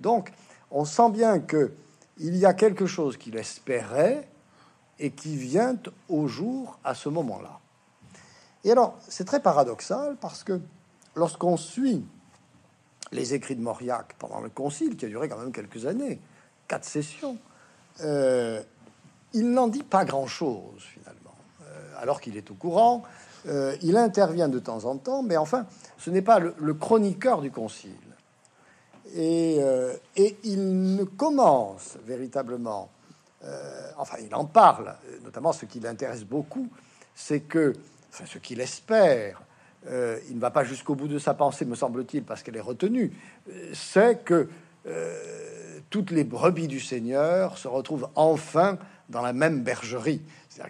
[0.00, 0.32] Donc,
[0.70, 1.72] on sent bien que
[2.18, 4.28] il y a quelque chose qu'il espérait
[4.98, 5.76] et qui vient
[6.08, 7.60] au jour à ce moment-là.
[8.64, 10.60] Et alors, c'est très paradoxal parce que
[11.14, 12.04] lorsqu'on suit
[13.12, 16.20] les écrits de Mauriac pendant le concile, qui a duré quand même quelques années,
[16.66, 17.38] quatre sessions,
[18.00, 18.62] euh,
[19.32, 23.04] il n'en dit pas grand-chose finalement, euh, alors qu'il est au courant.
[23.46, 25.66] Euh, il intervient de temps en temps, mais enfin,
[25.98, 27.92] ce n'est pas le, chroniqueur du concile.
[29.14, 29.60] Et,
[30.44, 32.90] il ne commence véritablement,
[33.96, 36.68] enfin, il en parle, notamment ce qui l'intéresse beaucoup,
[37.14, 37.72] c'est que,
[38.10, 39.40] ce qu'il espère,
[39.86, 43.16] il ne va pas jusqu'au bout de sa pensée, me semble-t-il, parce qu'elle est retenue,
[43.72, 44.50] c'est que
[45.88, 50.20] toutes les brebis du Seigneur se retrouvent enfin dans la même bergerie.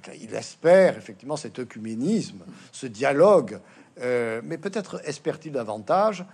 [0.03, 3.59] Qu'il espère effectivement cet œcuménisme, ce dialogue,
[4.01, 6.24] euh, mais peut-être espère-t-il davantage.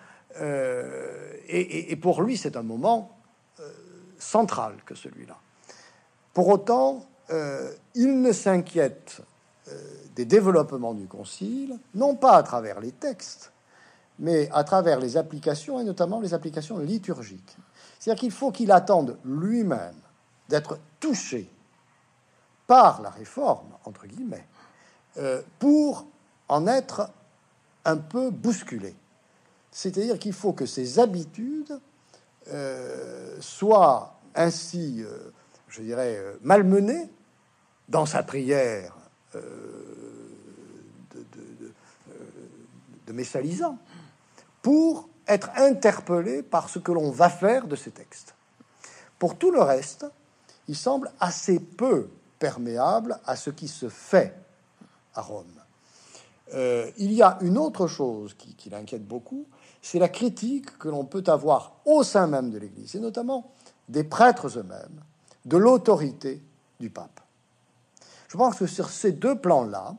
[0.41, 3.17] Euh, et, pour lui, c'est un moment
[3.61, 3.71] euh,
[4.19, 5.37] central que celui-là.
[6.33, 7.07] Pour autant,
[7.95, 9.23] il ne s'inquiète
[10.15, 13.53] des développements du Concile, non pas à travers les textes,
[14.19, 17.57] mais à travers les applications, et notamment les applications liturgiques.
[17.99, 19.95] C'est-à-dire qu'il faut qu'il attende lui-même
[20.49, 21.49] d'être touché
[22.67, 24.47] par la réforme, entre guillemets,
[25.19, 26.07] euh, pour
[26.49, 27.11] en être
[27.85, 28.95] un peu bousculé.
[29.71, 31.79] C'est-à-dire qu'il faut que ses habitudes
[32.49, 35.33] euh, soient ainsi, euh,
[35.69, 37.11] je dirais, malmenées
[37.89, 38.97] dans sa prière
[39.35, 39.41] de,
[43.07, 43.79] de, messalisant,
[44.63, 48.35] pour être interpellé par ce que l'on va faire de ces textes.
[49.19, 50.07] Pour tout le reste,
[50.67, 52.09] il semble assez peu
[52.45, 54.35] perméable à ce qui se fait
[55.15, 55.47] à Rome.
[56.53, 59.47] Euh, il y a une autre chose qui, qui l'inquiète beaucoup,
[59.81, 63.51] c'est la critique que l'on peut avoir au sein même de l'Église, et notamment
[63.89, 65.01] des prêtres eux-mêmes,
[65.47, 66.43] de l'autorité
[66.81, 67.19] du pape.
[68.29, 69.97] Je pense que sur ces deux plans-là,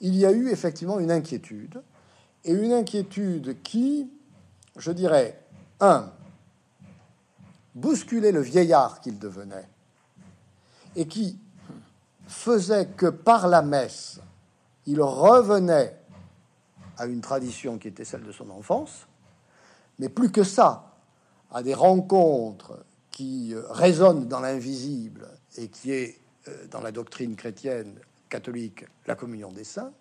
[0.00, 1.84] il y a eu effectivement une inquiétude,
[2.44, 4.10] et une inquiétude qui,
[4.76, 5.40] je dirais,
[5.78, 6.10] un,
[7.76, 9.68] bousculer le vieillard qu'il devenait,
[10.96, 11.38] et qui
[12.30, 14.20] faisait que par la messe,
[14.86, 15.96] il revenait
[16.96, 19.06] à une tradition qui était celle de son enfance,
[19.98, 20.94] mais plus que ça,
[21.50, 27.36] à des rencontres qui euh, résonnent dans l'invisible et qui est euh, dans la doctrine
[27.36, 29.92] chrétienne catholique la communion des saints.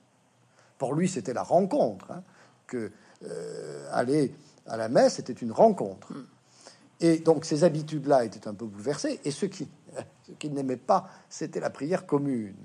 [0.78, 2.24] Pour lui, c'était la rencontre, hein,
[2.68, 2.92] que
[3.26, 4.34] euh, aller
[4.68, 6.14] à la messe était une rencontre.
[7.02, 9.20] Et donc ces habitudes-là étaient un peu bouleversées.
[9.26, 9.68] Et ce qui,
[10.40, 12.56] qu'il n'aimait pas, c'était la prière commune.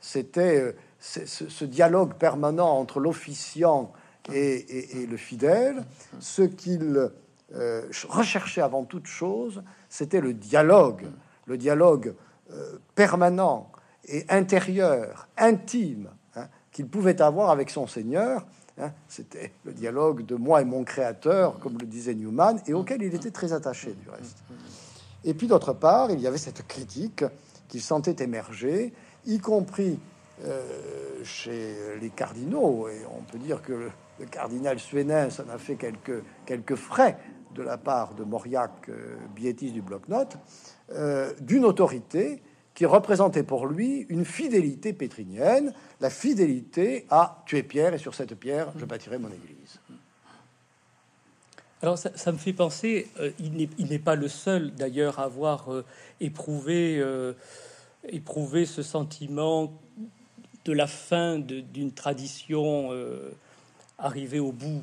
[0.00, 3.92] C'était euh, ce, dialogue permanent entre l'officiant
[4.32, 5.84] et, le fidèle.
[6.20, 7.10] Ce qu'il
[7.54, 11.06] euh, recherchait avant toute chose, c'était le dialogue,
[11.46, 12.14] le dialogue
[12.52, 13.70] euh, permanent
[14.06, 18.46] et intérieur, intime, hein, qu'il pouvait avoir avec son Seigneur,
[18.80, 18.92] Hein.
[19.08, 23.14] C'était le dialogue de moi et mon créateur, comme le disait Newman, et auquel il
[23.14, 24.38] était très attaché du reste.
[25.24, 27.24] Et puis d'autre part, il y avait cette critique
[27.68, 28.92] qu'il sentait émerger,
[29.26, 29.98] y compris
[30.44, 33.90] euh, chez les cardinaux, et on peut dire que le,
[34.30, 37.16] cardinal Suénin ça a fait quelques, quelques frais
[37.54, 40.36] de la part de Mauriac, euh, du bloc-notes,
[40.92, 42.42] euh, d'une autorité
[42.74, 48.14] qui représentait pour lui une fidélité pétrinienne, la fidélité à tu es pierre et sur
[48.14, 49.79] cette pierre je bâtirai mon église.
[51.82, 55.82] Alors ça, me fait penser, euh, il n'est pas le seul d'ailleurs à avoir euh,
[56.20, 57.32] éprouvé, euh,
[58.06, 59.72] éprouvé ce sentiment
[60.66, 62.90] de la fin d'une tradition
[63.96, 64.82] arrivée au bout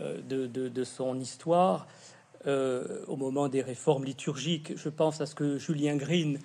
[0.00, 1.86] de, son histoire
[2.46, 4.72] au moment des réformes liturgiques.
[4.76, 6.38] Je pense à ce que Julien Green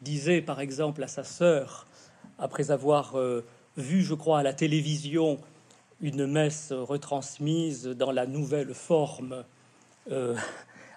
[0.00, 1.86] disait par exemple à sa sœur,
[2.38, 3.14] après avoir
[3.76, 5.38] vu, je crois, à la télévision
[6.04, 9.42] une messe retransmise dans la nouvelle forme
[10.12, 10.36] euh,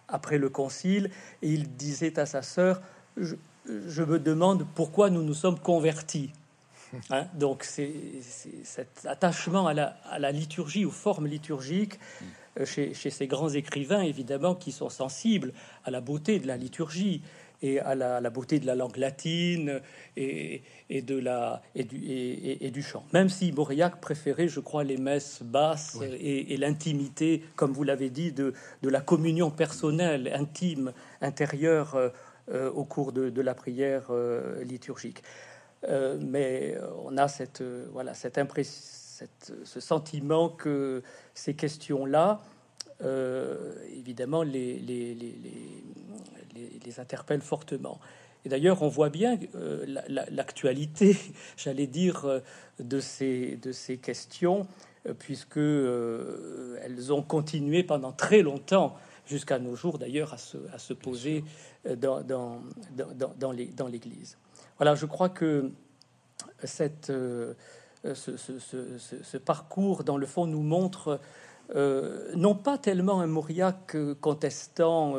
[0.10, 1.10] après le concile,
[1.42, 2.82] et il disait à sa sœur,
[3.16, 6.32] je, me demande pourquoi nous nous sommes convertis.
[7.10, 7.92] Hein, donc c'est
[8.64, 12.00] cet attachement à la, à la, liturgie, aux formes liturgiques,
[12.58, 15.52] euh, chez, chez, ces grands écrivains, évidemment, qui sont sensibles
[15.84, 17.22] à la beauté de la liturgie
[17.62, 19.82] et à la, beauté de la langue latine
[20.16, 23.04] et, de la, et, du, et, du chant.
[23.14, 28.32] Même si Mauriac préférait, je crois, les messes basses et, l'intimité, comme vous l'avez dit,
[28.32, 30.92] de, de, la communion personnelle, intime,
[31.22, 32.10] intérieure euh,
[32.50, 35.24] euh, au cours de, la prière euh, liturgique.
[36.22, 39.26] mais on a cette, voilà, cette impression,
[39.64, 41.02] ce sentiment que
[41.34, 42.42] ces questions-là,
[43.02, 45.36] évidemment, les, les, les,
[46.86, 48.00] les, interpelle fortement.
[48.46, 49.86] Et d'ailleurs, on voit bien euh,
[50.32, 51.18] l'actualité,
[51.58, 52.40] j'allais dire, euh,
[52.80, 54.68] de ces, de ces questions,
[55.06, 60.80] euh, puisque elles ont continué pendant très longtemps, jusqu'à nos jours d'ailleurs, à se, à
[60.80, 61.44] se poser
[61.98, 62.62] dans, dans,
[62.96, 64.38] dans, dans l'Église.
[64.78, 65.70] Voilà, je crois que
[66.64, 67.56] cette, ce,
[68.14, 68.60] ce,
[69.22, 71.20] ce, parcours, dans le fond, nous montre
[71.76, 75.16] non pas tellement un Mauriac contestant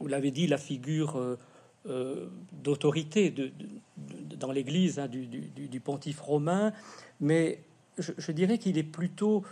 [0.00, 1.38] vous l'avez dit, la figure euh,
[1.86, 3.52] euh, d'autorité de,
[4.36, 6.72] dans l'Église hein, du, pontife romain,
[7.20, 7.60] mais
[7.98, 9.44] je, dirais qu'il est plutôt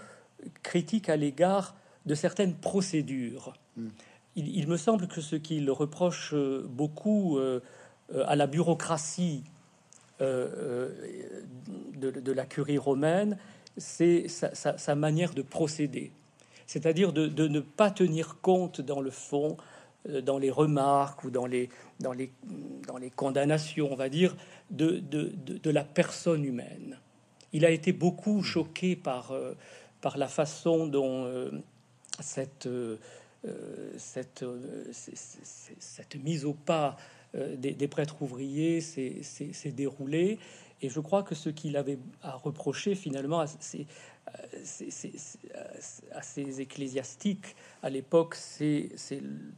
[0.63, 1.75] critique à l'égard
[2.07, 3.55] de certaines procédures.
[3.77, 3.89] Hmm.
[4.35, 7.39] Il, me semble que ce qu'il reproche euh, beaucoup
[8.27, 9.45] à la bureaucratie
[10.21, 10.93] de,
[12.33, 13.39] la curie romaine,
[13.77, 16.13] c'est sa, manière de procéder,
[16.67, 19.57] c'est-à-dire de, ne pas tenir compte dans le fond
[20.09, 21.69] euh, dans les remarques ou dans les,
[22.01, 22.31] dans les,
[22.87, 24.37] dans les condamnations, on va dire,
[24.71, 26.99] de, de, de, la personne humaine.
[27.53, 29.55] Il a été beaucoup choqué par, euh,
[30.01, 31.51] par la façon dont euh,
[32.21, 32.69] cette,
[33.97, 34.45] cette,
[34.93, 36.97] cette, mise au pas
[37.35, 40.39] des, des prêtres ouvriers s'est déroulée.
[40.83, 43.47] Et je crois que ce qu'il avait à reprocher finalement, à
[46.23, 48.91] ces ecclésiastiques à l'époque, c'est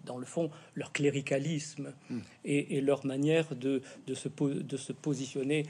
[0.04, 2.18] dans le fond leur cléricalisme hmm.
[2.44, 5.64] et, leur manière de, de, se, de se positionner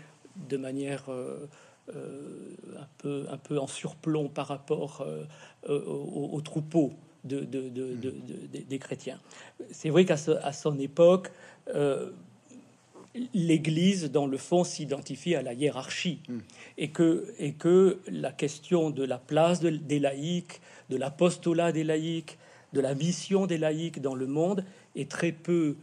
[0.48, 1.48] de manière euh,
[1.94, 5.24] euh, un, peu, un peu en surplomb par rapport euh,
[5.68, 8.66] au, troupeau de, hmm.
[8.68, 9.20] des chrétiens.
[9.70, 11.30] C'est vrai qu'à son époque,
[13.32, 16.38] l'Église, dans le fond, s'identifie à la hiérarchie hmm.
[16.78, 22.38] et, que, et que la question de la place des laïcs, de l'apostolat des laïcs,
[22.72, 24.64] de la mission des laïcs dans le monde
[24.96, 25.76] est très peu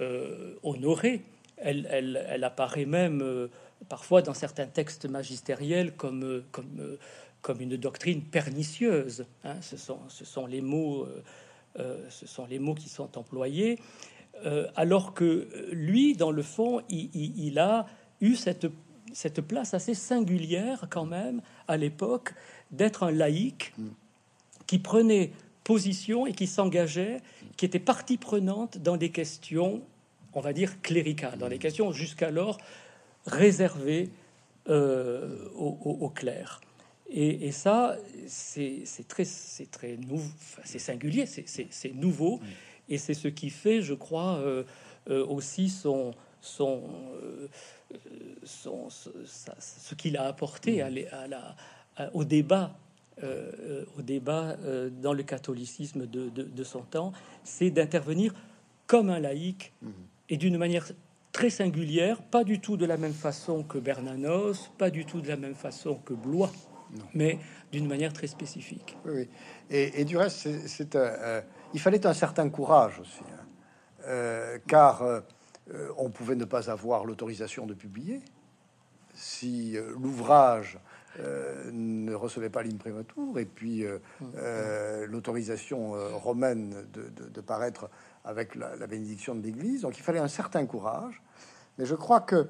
[0.00, 1.22] euh, honorée.
[1.56, 3.48] Elle, elle, apparaît même euh,
[3.88, 6.98] parfois dans certains textes magistériels comme, euh, comme,
[7.40, 9.24] comme une doctrine pernicieuse.
[9.42, 9.56] Hein.
[9.62, 11.08] Ce, sont, ce, sont les mots,
[11.76, 13.78] ce sont les mots qui sont employés.
[14.76, 17.86] Alors que lui, dans le fond, il, a
[18.20, 18.66] eu cette,
[19.12, 22.34] cette place assez singulière quand même à l'époque
[22.70, 23.88] d'être un laïc mm.
[24.66, 25.32] qui prenait
[25.68, 27.20] position et qui s'engageait,
[27.58, 29.82] qui était partie prenante dans des questions,
[30.32, 32.56] on va dire, cléricales, dans des questions jusqu'alors
[33.26, 34.08] réservées
[34.70, 36.62] euh, au, clair.
[37.10, 40.30] Et, ça, c'est très, c'est très nouveau,
[40.64, 42.40] c'est singulier, c'est nouveau,
[42.88, 44.64] et c'est ce qui fait, je crois, euh,
[45.10, 46.82] euh, aussi son, son,
[48.44, 51.56] son, ce qu'il a apporté à, la,
[52.14, 52.76] au débat
[53.24, 57.12] euh, au débat euh, dans le catholicisme de, son temps,
[57.42, 58.32] c'est d'intervenir
[58.86, 59.92] comme un laïc mhm.
[60.28, 60.86] et d'une manière
[61.32, 65.26] très singulière, pas du tout de la même façon que Bernanos, pas du tout de
[65.26, 66.52] la même façon que Blois,
[67.12, 67.40] mais
[67.72, 68.96] d'une manière très spécifique.
[69.04, 69.28] Oui,
[69.68, 70.96] Et, du reste, c'est,
[71.74, 74.58] il fallait un certain courage aussi, hein.
[74.66, 75.02] car
[75.96, 78.22] on pouvait ne pas avoir l'autorisation de publier
[79.14, 80.78] si l'ouvrage
[81.20, 83.98] euh, ne recevait pas l'imprimatur, et puis euh,
[84.36, 87.90] euh, l'autorisation romaine de, paraître
[88.24, 89.82] avec la, bénédiction de l'Église.
[89.82, 91.20] Donc il fallait un certain courage.
[91.78, 92.48] Mais je crois que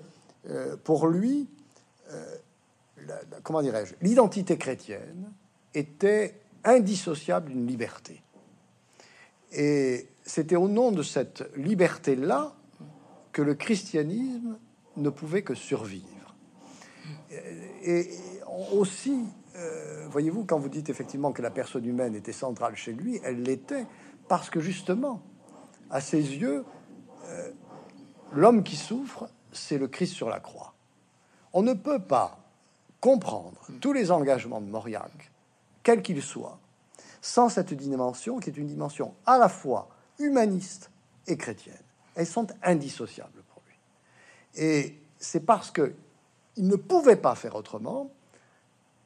[0.84, 1.48] pour lui,
[3.42, 5.30] comment dirais-je, l'identité chrétienne
[5.74, 8.22] était indissociable d'une liberté.
[9.52, 12.54] Et c'était au nom de cette liberté-là
[13.32, 14.58] que le christianisme
[14.96, 16.34] ne pouvait que survivre.
[17.84, 18.10] Et,
[18.72, 19.24] aussi,
[19.56, 23.42] euh, voyez-vous, quand vous dites effectivement que la personne humaine était centrale chez lui, elle
[23.42, 23.86] l'était
[24.28, 25.22] parce que justement,
[25.90, 26.64] à ses yeux,
[27.26, 27.50] euh,
[28.32, 30.74] l'homme qui souffre, c'est le Christ sur la croix.
[31.52, 32.38] On ne peut pas
[33.00, 35.30] comprendre tous les engagements de Mauriac,
[35.82, 36.58] quels qu'ils soient,
[37.20, 39.88] sans cette dimension qui est une dimension à la fois
[40.18, 40.90] humaniste
[41.26, 41.74] et chrétienne.
[42.14, 43.78] Elles sont indissociables pour lui.
[44.62, 45.94] Et c'est parce que
[46.56, 48.10] il ne pouvait pas faire autrement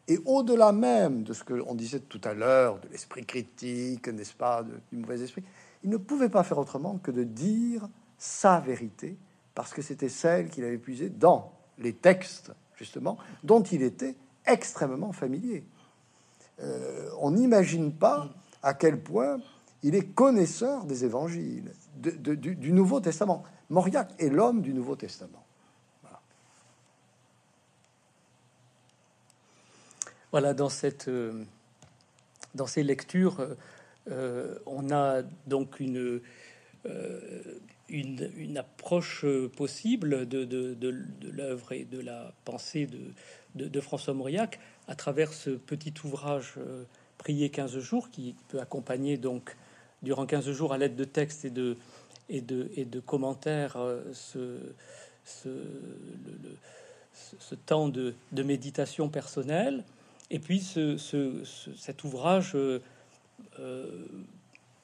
[0.09, 4.35] et au-delà même de ce que on disait tout à l'heure, de l'esprit critique, n'est-ce
[4.35, 5.45] pas, du mauvais esprit,
[5.85, 7.89] il ne pouvait pas faire autrement que de dire
[8.19, 9.17] sa vérité,
[9.55, 15.13] parce que c'était celle qu'il avait puisée dans les textes, justement, dont il était extrêmement
[15.13, 15.65] familier.
[16.63, 18.29] Euh, on n'imagine pas
[18.63, 19.41] à quel point
[19.83, 23.43] il est connaisseur des évangiles, du, Nouveau Testament.
[23.69, 25.45] Mauriac est l'homme du Nouveau Testament.
[30.31, 31.45] Voilà, dans, cette, euh,
[32.55, 33.47] dans ces lectures,
[34.11, 36.23] euh, on a donc une,
[38.57, 42.89] approche possible de, l'œuvre et de la pensée
[43.55, 44.59] de, François Mauriac
[44.89, 46.55] à travers ce petit ouvrage
[47.19, 49.57] Prier 15 jours qui peut accompagner donc
[50.03, 51.77] durant 15 jours à l'aide de textes et de,
[52.29, 53.77] et de, et de commentaires
[54.13, 54.59] ce,
[55.25, 55.49] ce,
[57.39, 59.85] ce temps de, de méditation personnelle.
[60.31, 60.97] Et puis ce,
[61.77, 62.81] cet ouvrage, euh,
[63.61, 64.07] euh,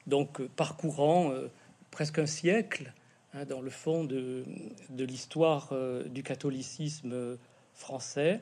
[0.07, 1.47] donc parcourant euh,
[1.91, 2.93] presque un siècle,
[3.33, 4.43] hein, dans le fond de,
[4.89, 5.73] de l'histoire
[6.05, 7.37] du catholicisme
[7.73, 8.41] français,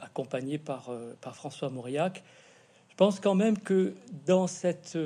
[0.00, 0.90] accompagné par,
[1.20, 2.22] par François Mauriac,
[2.88, 3.94] je pense quand même que
[4.26, 4.96] dans cette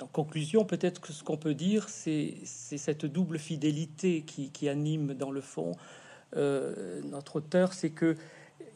[0.00, 5.30] en conclusion, peut-être que ce qu'on peut dire, c'est cette double fidélité qui, anime dans
[5.30, 5.72] le fond
[6.34, 8.16] notre auteur, c'est que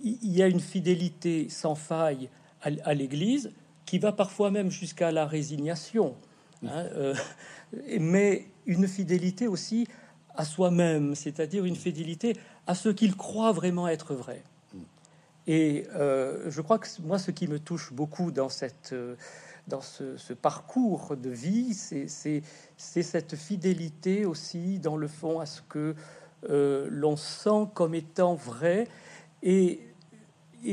[0.03, 2.28] il y a une fidélité sans faille
[2.61, 3.53] à, l'Église
[3.87, 6.14] qui va parfois même jusqu'à la résignation,
[6.64, 7.14] hein, euh,
[8.01, 9.87] mais une fidélité aussi
[10.35, 12.35] à soi-même, c'est-à-dire une fidélité
[12.66, 14.42] à ce qu'il croit vraiment être vrai.
[15.46, 19.16] Et euh, je crois que moi, ce qui me touche beaucoup dans cette euh,
[19.68, 22.42] dans ce, parcours de vie, c'est
[22.76, 25.94] cette fidélité aussi, dans le fond, à ce que
[26.48, 28.88] l'on sent comme étant vrai
[29.42, 29.80] et,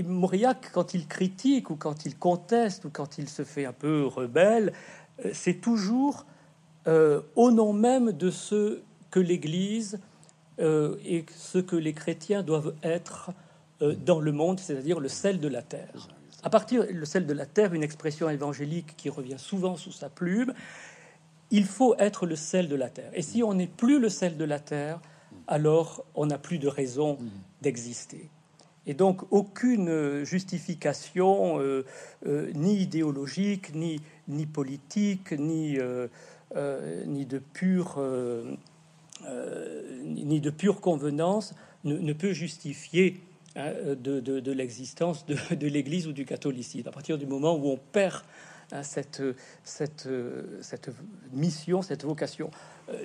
[0.05, 4.05] Mauriac, quand il critique ou quand il conteste ou quand il se fait un peu
[4.05, 4.73] rebelle,
[5.25, 6.25] euh, c'est toujours
[6.87, 9.99] euh, au nom même de ce que l'Église
[10.59, 13.31] euh, et ce que les chrétiens doivent être
[14.05, 16.09] dans le monde, c'est-à-dire le sel de la terre.
[16.43, 20.09] À partir le sel de la terre, une expression évangélique qui revient souvent sous sa
[20.09, 20.53] plume,
[21.51, 23.09] il faut être le sel de la terre.
[23.13, 24.99] Et si on n'est plus le sel de la terre,
[25.47, 27.17] alors on n'a plus de raison
[27.61, 28.29] d'exister.
[28.85, 31.85] Et donc aucune justification, euh,
[32.25, 33.99] euh, ni idéologique, ni,
[34.45, 36.07] politique, euh,
[37.05, 38.01] ni, de pure,
[40.03, 41.53] ni de pure convenance
[41.83, 43.21] ne, peut justifier
[43.55, 46.87] hein, de, l'existence de, l'Église ou du catholicisme.
[46.87, 48.23] À partir du moment où on perd
[48.71, 49.21] hein, cette,
[51.33, 52.51] mission, cette vocation.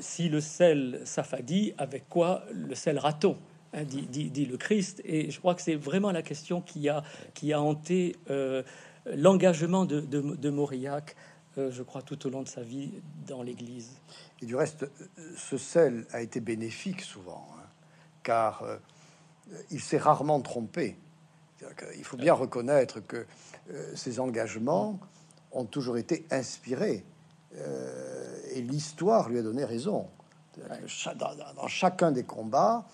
[0.01, 3.37] si le sel s'affadit, avec quoi le sel raton
[3.75, 5.03] Hein, dit, le Christ.
[5.05, 7.03] Et je crois que c'est vraiment la question qui a,
[7.61, 8.63] hanté euh,
[9.07, 11.17] l'engagement de, Mauriac, euh,
[11.57, 12.93] je crois, tout au long de sa vie
[13.27, 13.91] dans l'Église.
[14.43, 14.87] Et du reste,
[15.37, 17.67] ce sel a été bénéfique souvent, hein,
[18.23, 18.77] car euh,
[19.71, 20.97] il s'est rarement trompé.
[21.97, 23.27] Il faut bien reconnaître que
[23.95, 24.99] ses engagements
[25.53, 27.07] ont toujours été inspirés.
[27.55, 30.09] et l'histoire lui a donné raison.
[31.17, 32.85] dans, chacun des combats,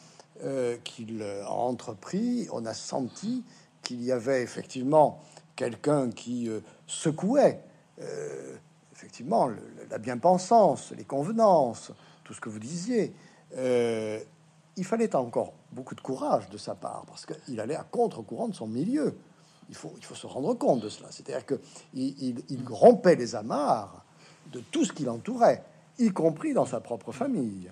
[0.42, 3.44] euh, qu'il a entrepris, on a senti
[3.82, 5.20] qu'il y avait effectivement
[5.54, 7.60] quelqu'un qui euh, secouait
[8.00, 8.56] euh,
[8.92, 9.50] effectivement
[9.90, 11.92] la bien-pensance, les convenances,
[12.24, 13.14] tout ce que vous disiez.
[13.56, 18.54] il fallait encore beaucoup de courage de sa part, parce qu'il allait à contre-courant de
[18.54, 19.16] son milieu.
[19.68, 21.08] Il faut, il faut se rendre compte de cela.
[21.10, 21.60] C'est-à-dire qu'il
[21.94, 24.04] il, rompait les amarres
[24.52, 25.62] de tout ce qui l'entourait,
[25.98, 27.70] y compris dans sa propre famille.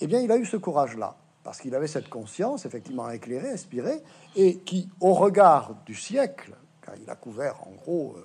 [0.00, 4.02] Eh bien, il a eu ce courage-là, parce qu'il avait cette conscience effectivement éclairée, inspirée,
[4.36, 8.24] et qui, au regard du siècle, car il a couvert en gros euh, euh,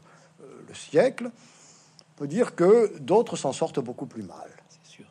[0.67, 1.31] le siècle,
[2.15, 4.49] peut dire que d'autres s'en sortent beaucoup plus mal.
[4.69, 5.05] C'est sûr.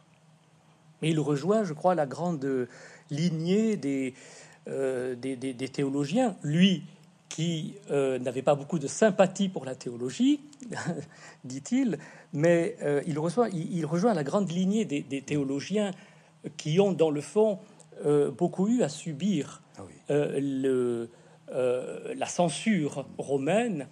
[1.00, 2.68] Mais il rejoint, je crois, la grande
[3.10, 4.14] lignée des,
[4.68, 6.36] euh, des, des, théologiens.
[6.42, 6.84] Lui,
[7.28, 10.40] qui n'avait pas beaucoup de sympathie pour la théologie,
[11.44, 11.98] dit-il,
[12.34, 12.76] mais
[13.06, 15.92] il, reçoit, il, rejoint la grande lignée des, théologiens
[16.58, 17.58] qui ont, dans le fond,
[18.36, 21.08] beaucoup eu à subir ah le,
[21.48, 23.88] la censure romaine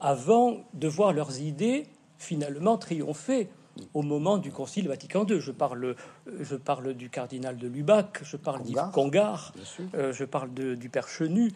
[0.00, 1.86] avant de voir leurs idées
[2.18, 3.48] finalement triomphé
[3.94, 5.40] au moment du Concile Vatican II.
[5.40, 5.94] Je parle,
[6.40, 9.52] je parle du cardinal de Lubac, je parle d'Yves Congar,
[9.94, 11.52] euh, je parle de, du Père Chenu,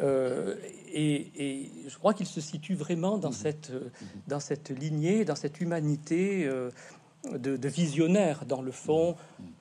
[0.00, 0.56] euh,
[0.92, 3.34] et, je crois qu'il se situe vraiment dans, mhm.
[3.34, 3.90] cette, mhm.
[4.28, 6.70] dans cette lignée, dans cette humanité euh,
[7.36, 9.16] de, visionnaires, dans le fond,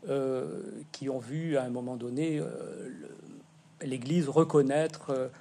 [0.08, 0.16] mhm.
[0.92, 2.42] qui ont vu à un moment donné
[3.82, 5.32] l'Église reconnaître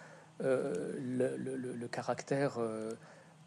[0.43, 2.59] le, le, caractère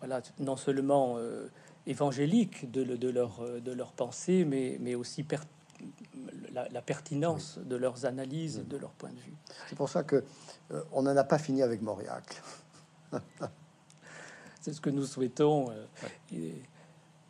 [0.05, 1.47] voilà, non seulement euh,
[1.87, 5.25] évangélique de, de, leur, de leur pensée, mais, mais aussi
[6.51, 9.33] la, pertinence de leurs analyses, de leur point de vue.
[9.69, 10.25] C'est pour ça que
[10.71, 12.41] euh, on n'en a pas fini avec Mauriac.
[14.61, 15.71] C'est ce que nous souhaitons.
[15.71, 16.51] Euh,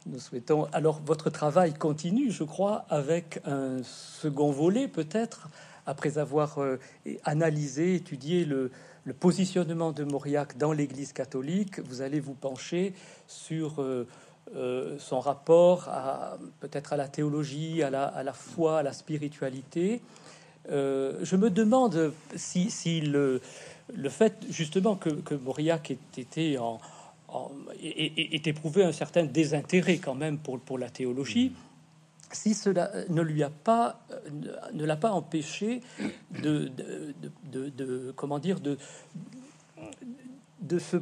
[0.07, 0.65] nous souhaitons.
[0.71, 5.47] Alors, votre travail continue, je crois, avec un second volet, peut-être,
[5.85, 6.57] après avoir
[7.23, 8.71] analysé, étudié le,
[9.05, 12.93] le positionnement de Mauriac dans l'Église catholique, vous allez vous pencher
[13.27, 14.07] sur euh,
[14.55, 20.01] euh, son rapport à peut-être à la théologie, à la, foi, à la spiritualité.
[20.71, 23.41] Euh, je me demande si, le,
[23.93, 26.79] le, fait justement que, Mauriac ait été en,
[27.81, 31.51] éprouvé un certain désintérêt quand même pour, pour la théologie
[32.33, 33.99] si cela ne lui a pas,
[34.73, 35.81] ne l'a pas empêché
[36.41, 36.71] de,
[38.15, 38.77] comment dire, de,
[40.61, 40.97] de se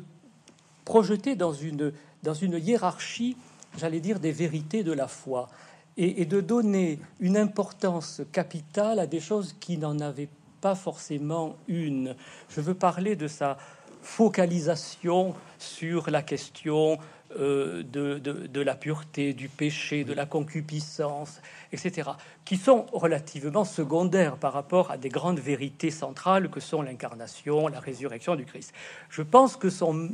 [0.86, 3.38] projeter dans une, dans une hiérarchie,
[3.78, 5.50] j'allais dire, des vérités de la foi,
[5.98, 10.30] et, de donner une importance capitale à des choses qui n'en avaient
[10.62, 12.16] pas forcément une.
[12.50, 13.58] Je veux parler de sa
[14.02, 16.98] focalisation sur la question
[17.40, 22.12] euh, de, de, la pureté, du péché, de la concupiscence, etc.,
[22.46, 27.80] qui sont relativement secondaires par rapport à des grandes vérités centrales que sont l'incarnation, la
[27.80, 28.74] résurrection du Christ.
[29.10, 30.10] Je pense que son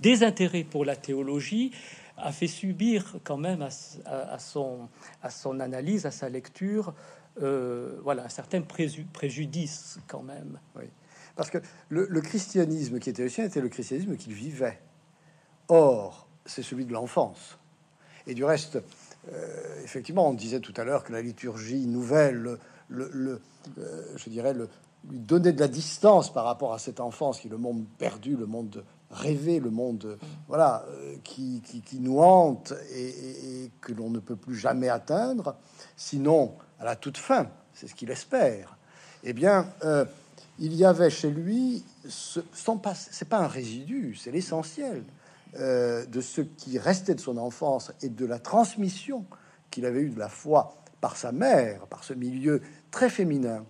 [0.00, 1.72] désintérêt pour la théologie
[2.16, 4.88] a fait subir quand même à, son,
[5.22, 6.94] à son analyse, à sa lecture,
[7.42, 10.58] euh, voilà, un certain préjudice quand même.
[10.76, 10.84] Oui.
[11.36, 14.80] Parce que le, le christianisme qui était le sien était le christianisme qu'il vivait.
[15.68, 17.58] Or, c'est celui de l'enfance.
[18.26, 18.78] Et du reste,
[19.32, 22.58] euh, effectivement, on disait tout à l'heure que la liturgie nouvelle,
[22.88, 23.40] le,
[23.78, 24.68] euh, je dirais, le,
[25.08, 28.36] lui donnait de la distance par rapport à cette enfance qui est le monde perdu,
[28.36, 34.18] le monde rêvé, le monde voilà euh, qui, qui, nous hante et, que l'on ne
[34.18, 35.56] peut plus jamais atteindre,
[35.96, 38.76] sinon à la toute fin, c'est ce qu'il espère.
[39.24, 39.66] Eh bien,
[40.58, 42.40] il y avait chez lui, ce,
[43.10, 45.02] c'est pas un résidu, c'est l'essentiel.
[45.56, 49.24] Euh, de ce qui restait de son enfance et de la transmission
[49.70, 53.64] qu'il avait eu de la foi par sa mère, par ce milieu très féminin,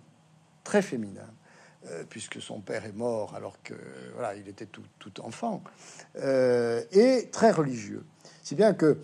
[0.65, 1.29] très féminin,
[1.87, 3.75] euh, puisque son père est mort alors que
[4.13, 4.83] voilà, il était tout,
[5.21, 5.63] enfant,
[6.17, 8.05] euh, et très religieux.
[8.43, 8.97] Si bien que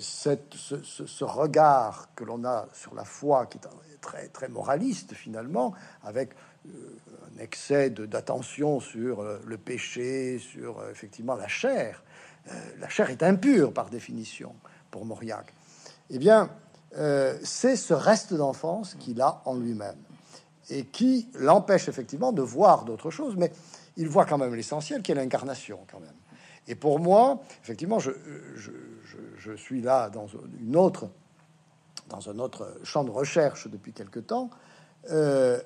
[0.00, 5.74] cette, ce, regard que l'on a sur la foi, qui est très, très moraliste finalement,
[6.04, 6.30] avec
[6.66, 12.02] un excès d'attention sur euh, le péché, sur euh, effectivement la chair.
[12.48, 14.54] Euh, la chair est impure par définition
[14.90, 15.52] pour Mauriac.
[16.10, 16.50] Eh bien,
[17.42, 19.96] c'est ce reste d'enfance qu'il a en lui-même
[20.68, 23.50] et qui l'empêche effectivement de voir d'autres choses, mais
[23.96, 26.12] il voit quand même l'essentiel qui est l'incarnation quand même.
[26.68, 28.12] Et pour moi, effectivement, je,
[29.56, 30.26] suis là dans
[30.60, 31.08] une autre,
[32.08, 34.50] dans un autre champ de recherche depuis quelque temps.
[35.10, 35.60] Euh,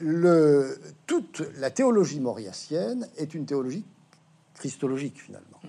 [0.00, 3.84] le, toute la théologie mauriacienne est une théologie
[4.54, 5.60] christologique finalement.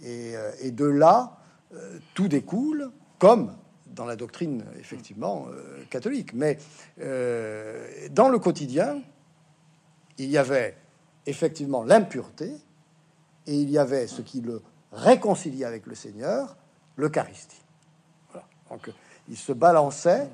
[0.00, 1.38] Et, euh, de là,
[1.74, 3.54] euh, tout découle, comme
[3.86, 6.32] dans la doctrine effectivement euh, catholique.
[6.34, 6.58] Mais
[8.10, 9.02] dans le quotidien,
[10.18, 10.76] il y avait
[11.26, 12.52] effectivement l'impureté
[13.46, 14.62] et il y avait ce qui le
[14.92, 16.56] réconciliait avec le Seigneur,
[16.96, 17.62] l'Eucharistie.
[18.70, 18.90] Donc
[19.28, 20.28] il se balançait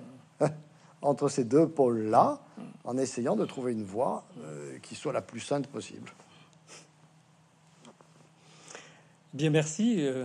[1.02, 2.40] entre ces deux pôles-là,
[2.84, 6.12] en essayant de trouver une voie euh, qui soit la plus sainte possible.
[9.32, 10.24] Bien, merci, euh,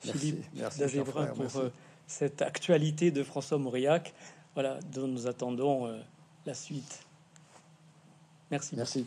[0.00, 1.70] Philippe merci, pour euh,
[2.06, 4.14] cette actualité de François Mauriac,
[4.54, 6.00] voilà, dont nous attendons
[6.46, 7.06] la suite.
[8.50, 8.76] Merci.
[8.76, 9.06] Merci.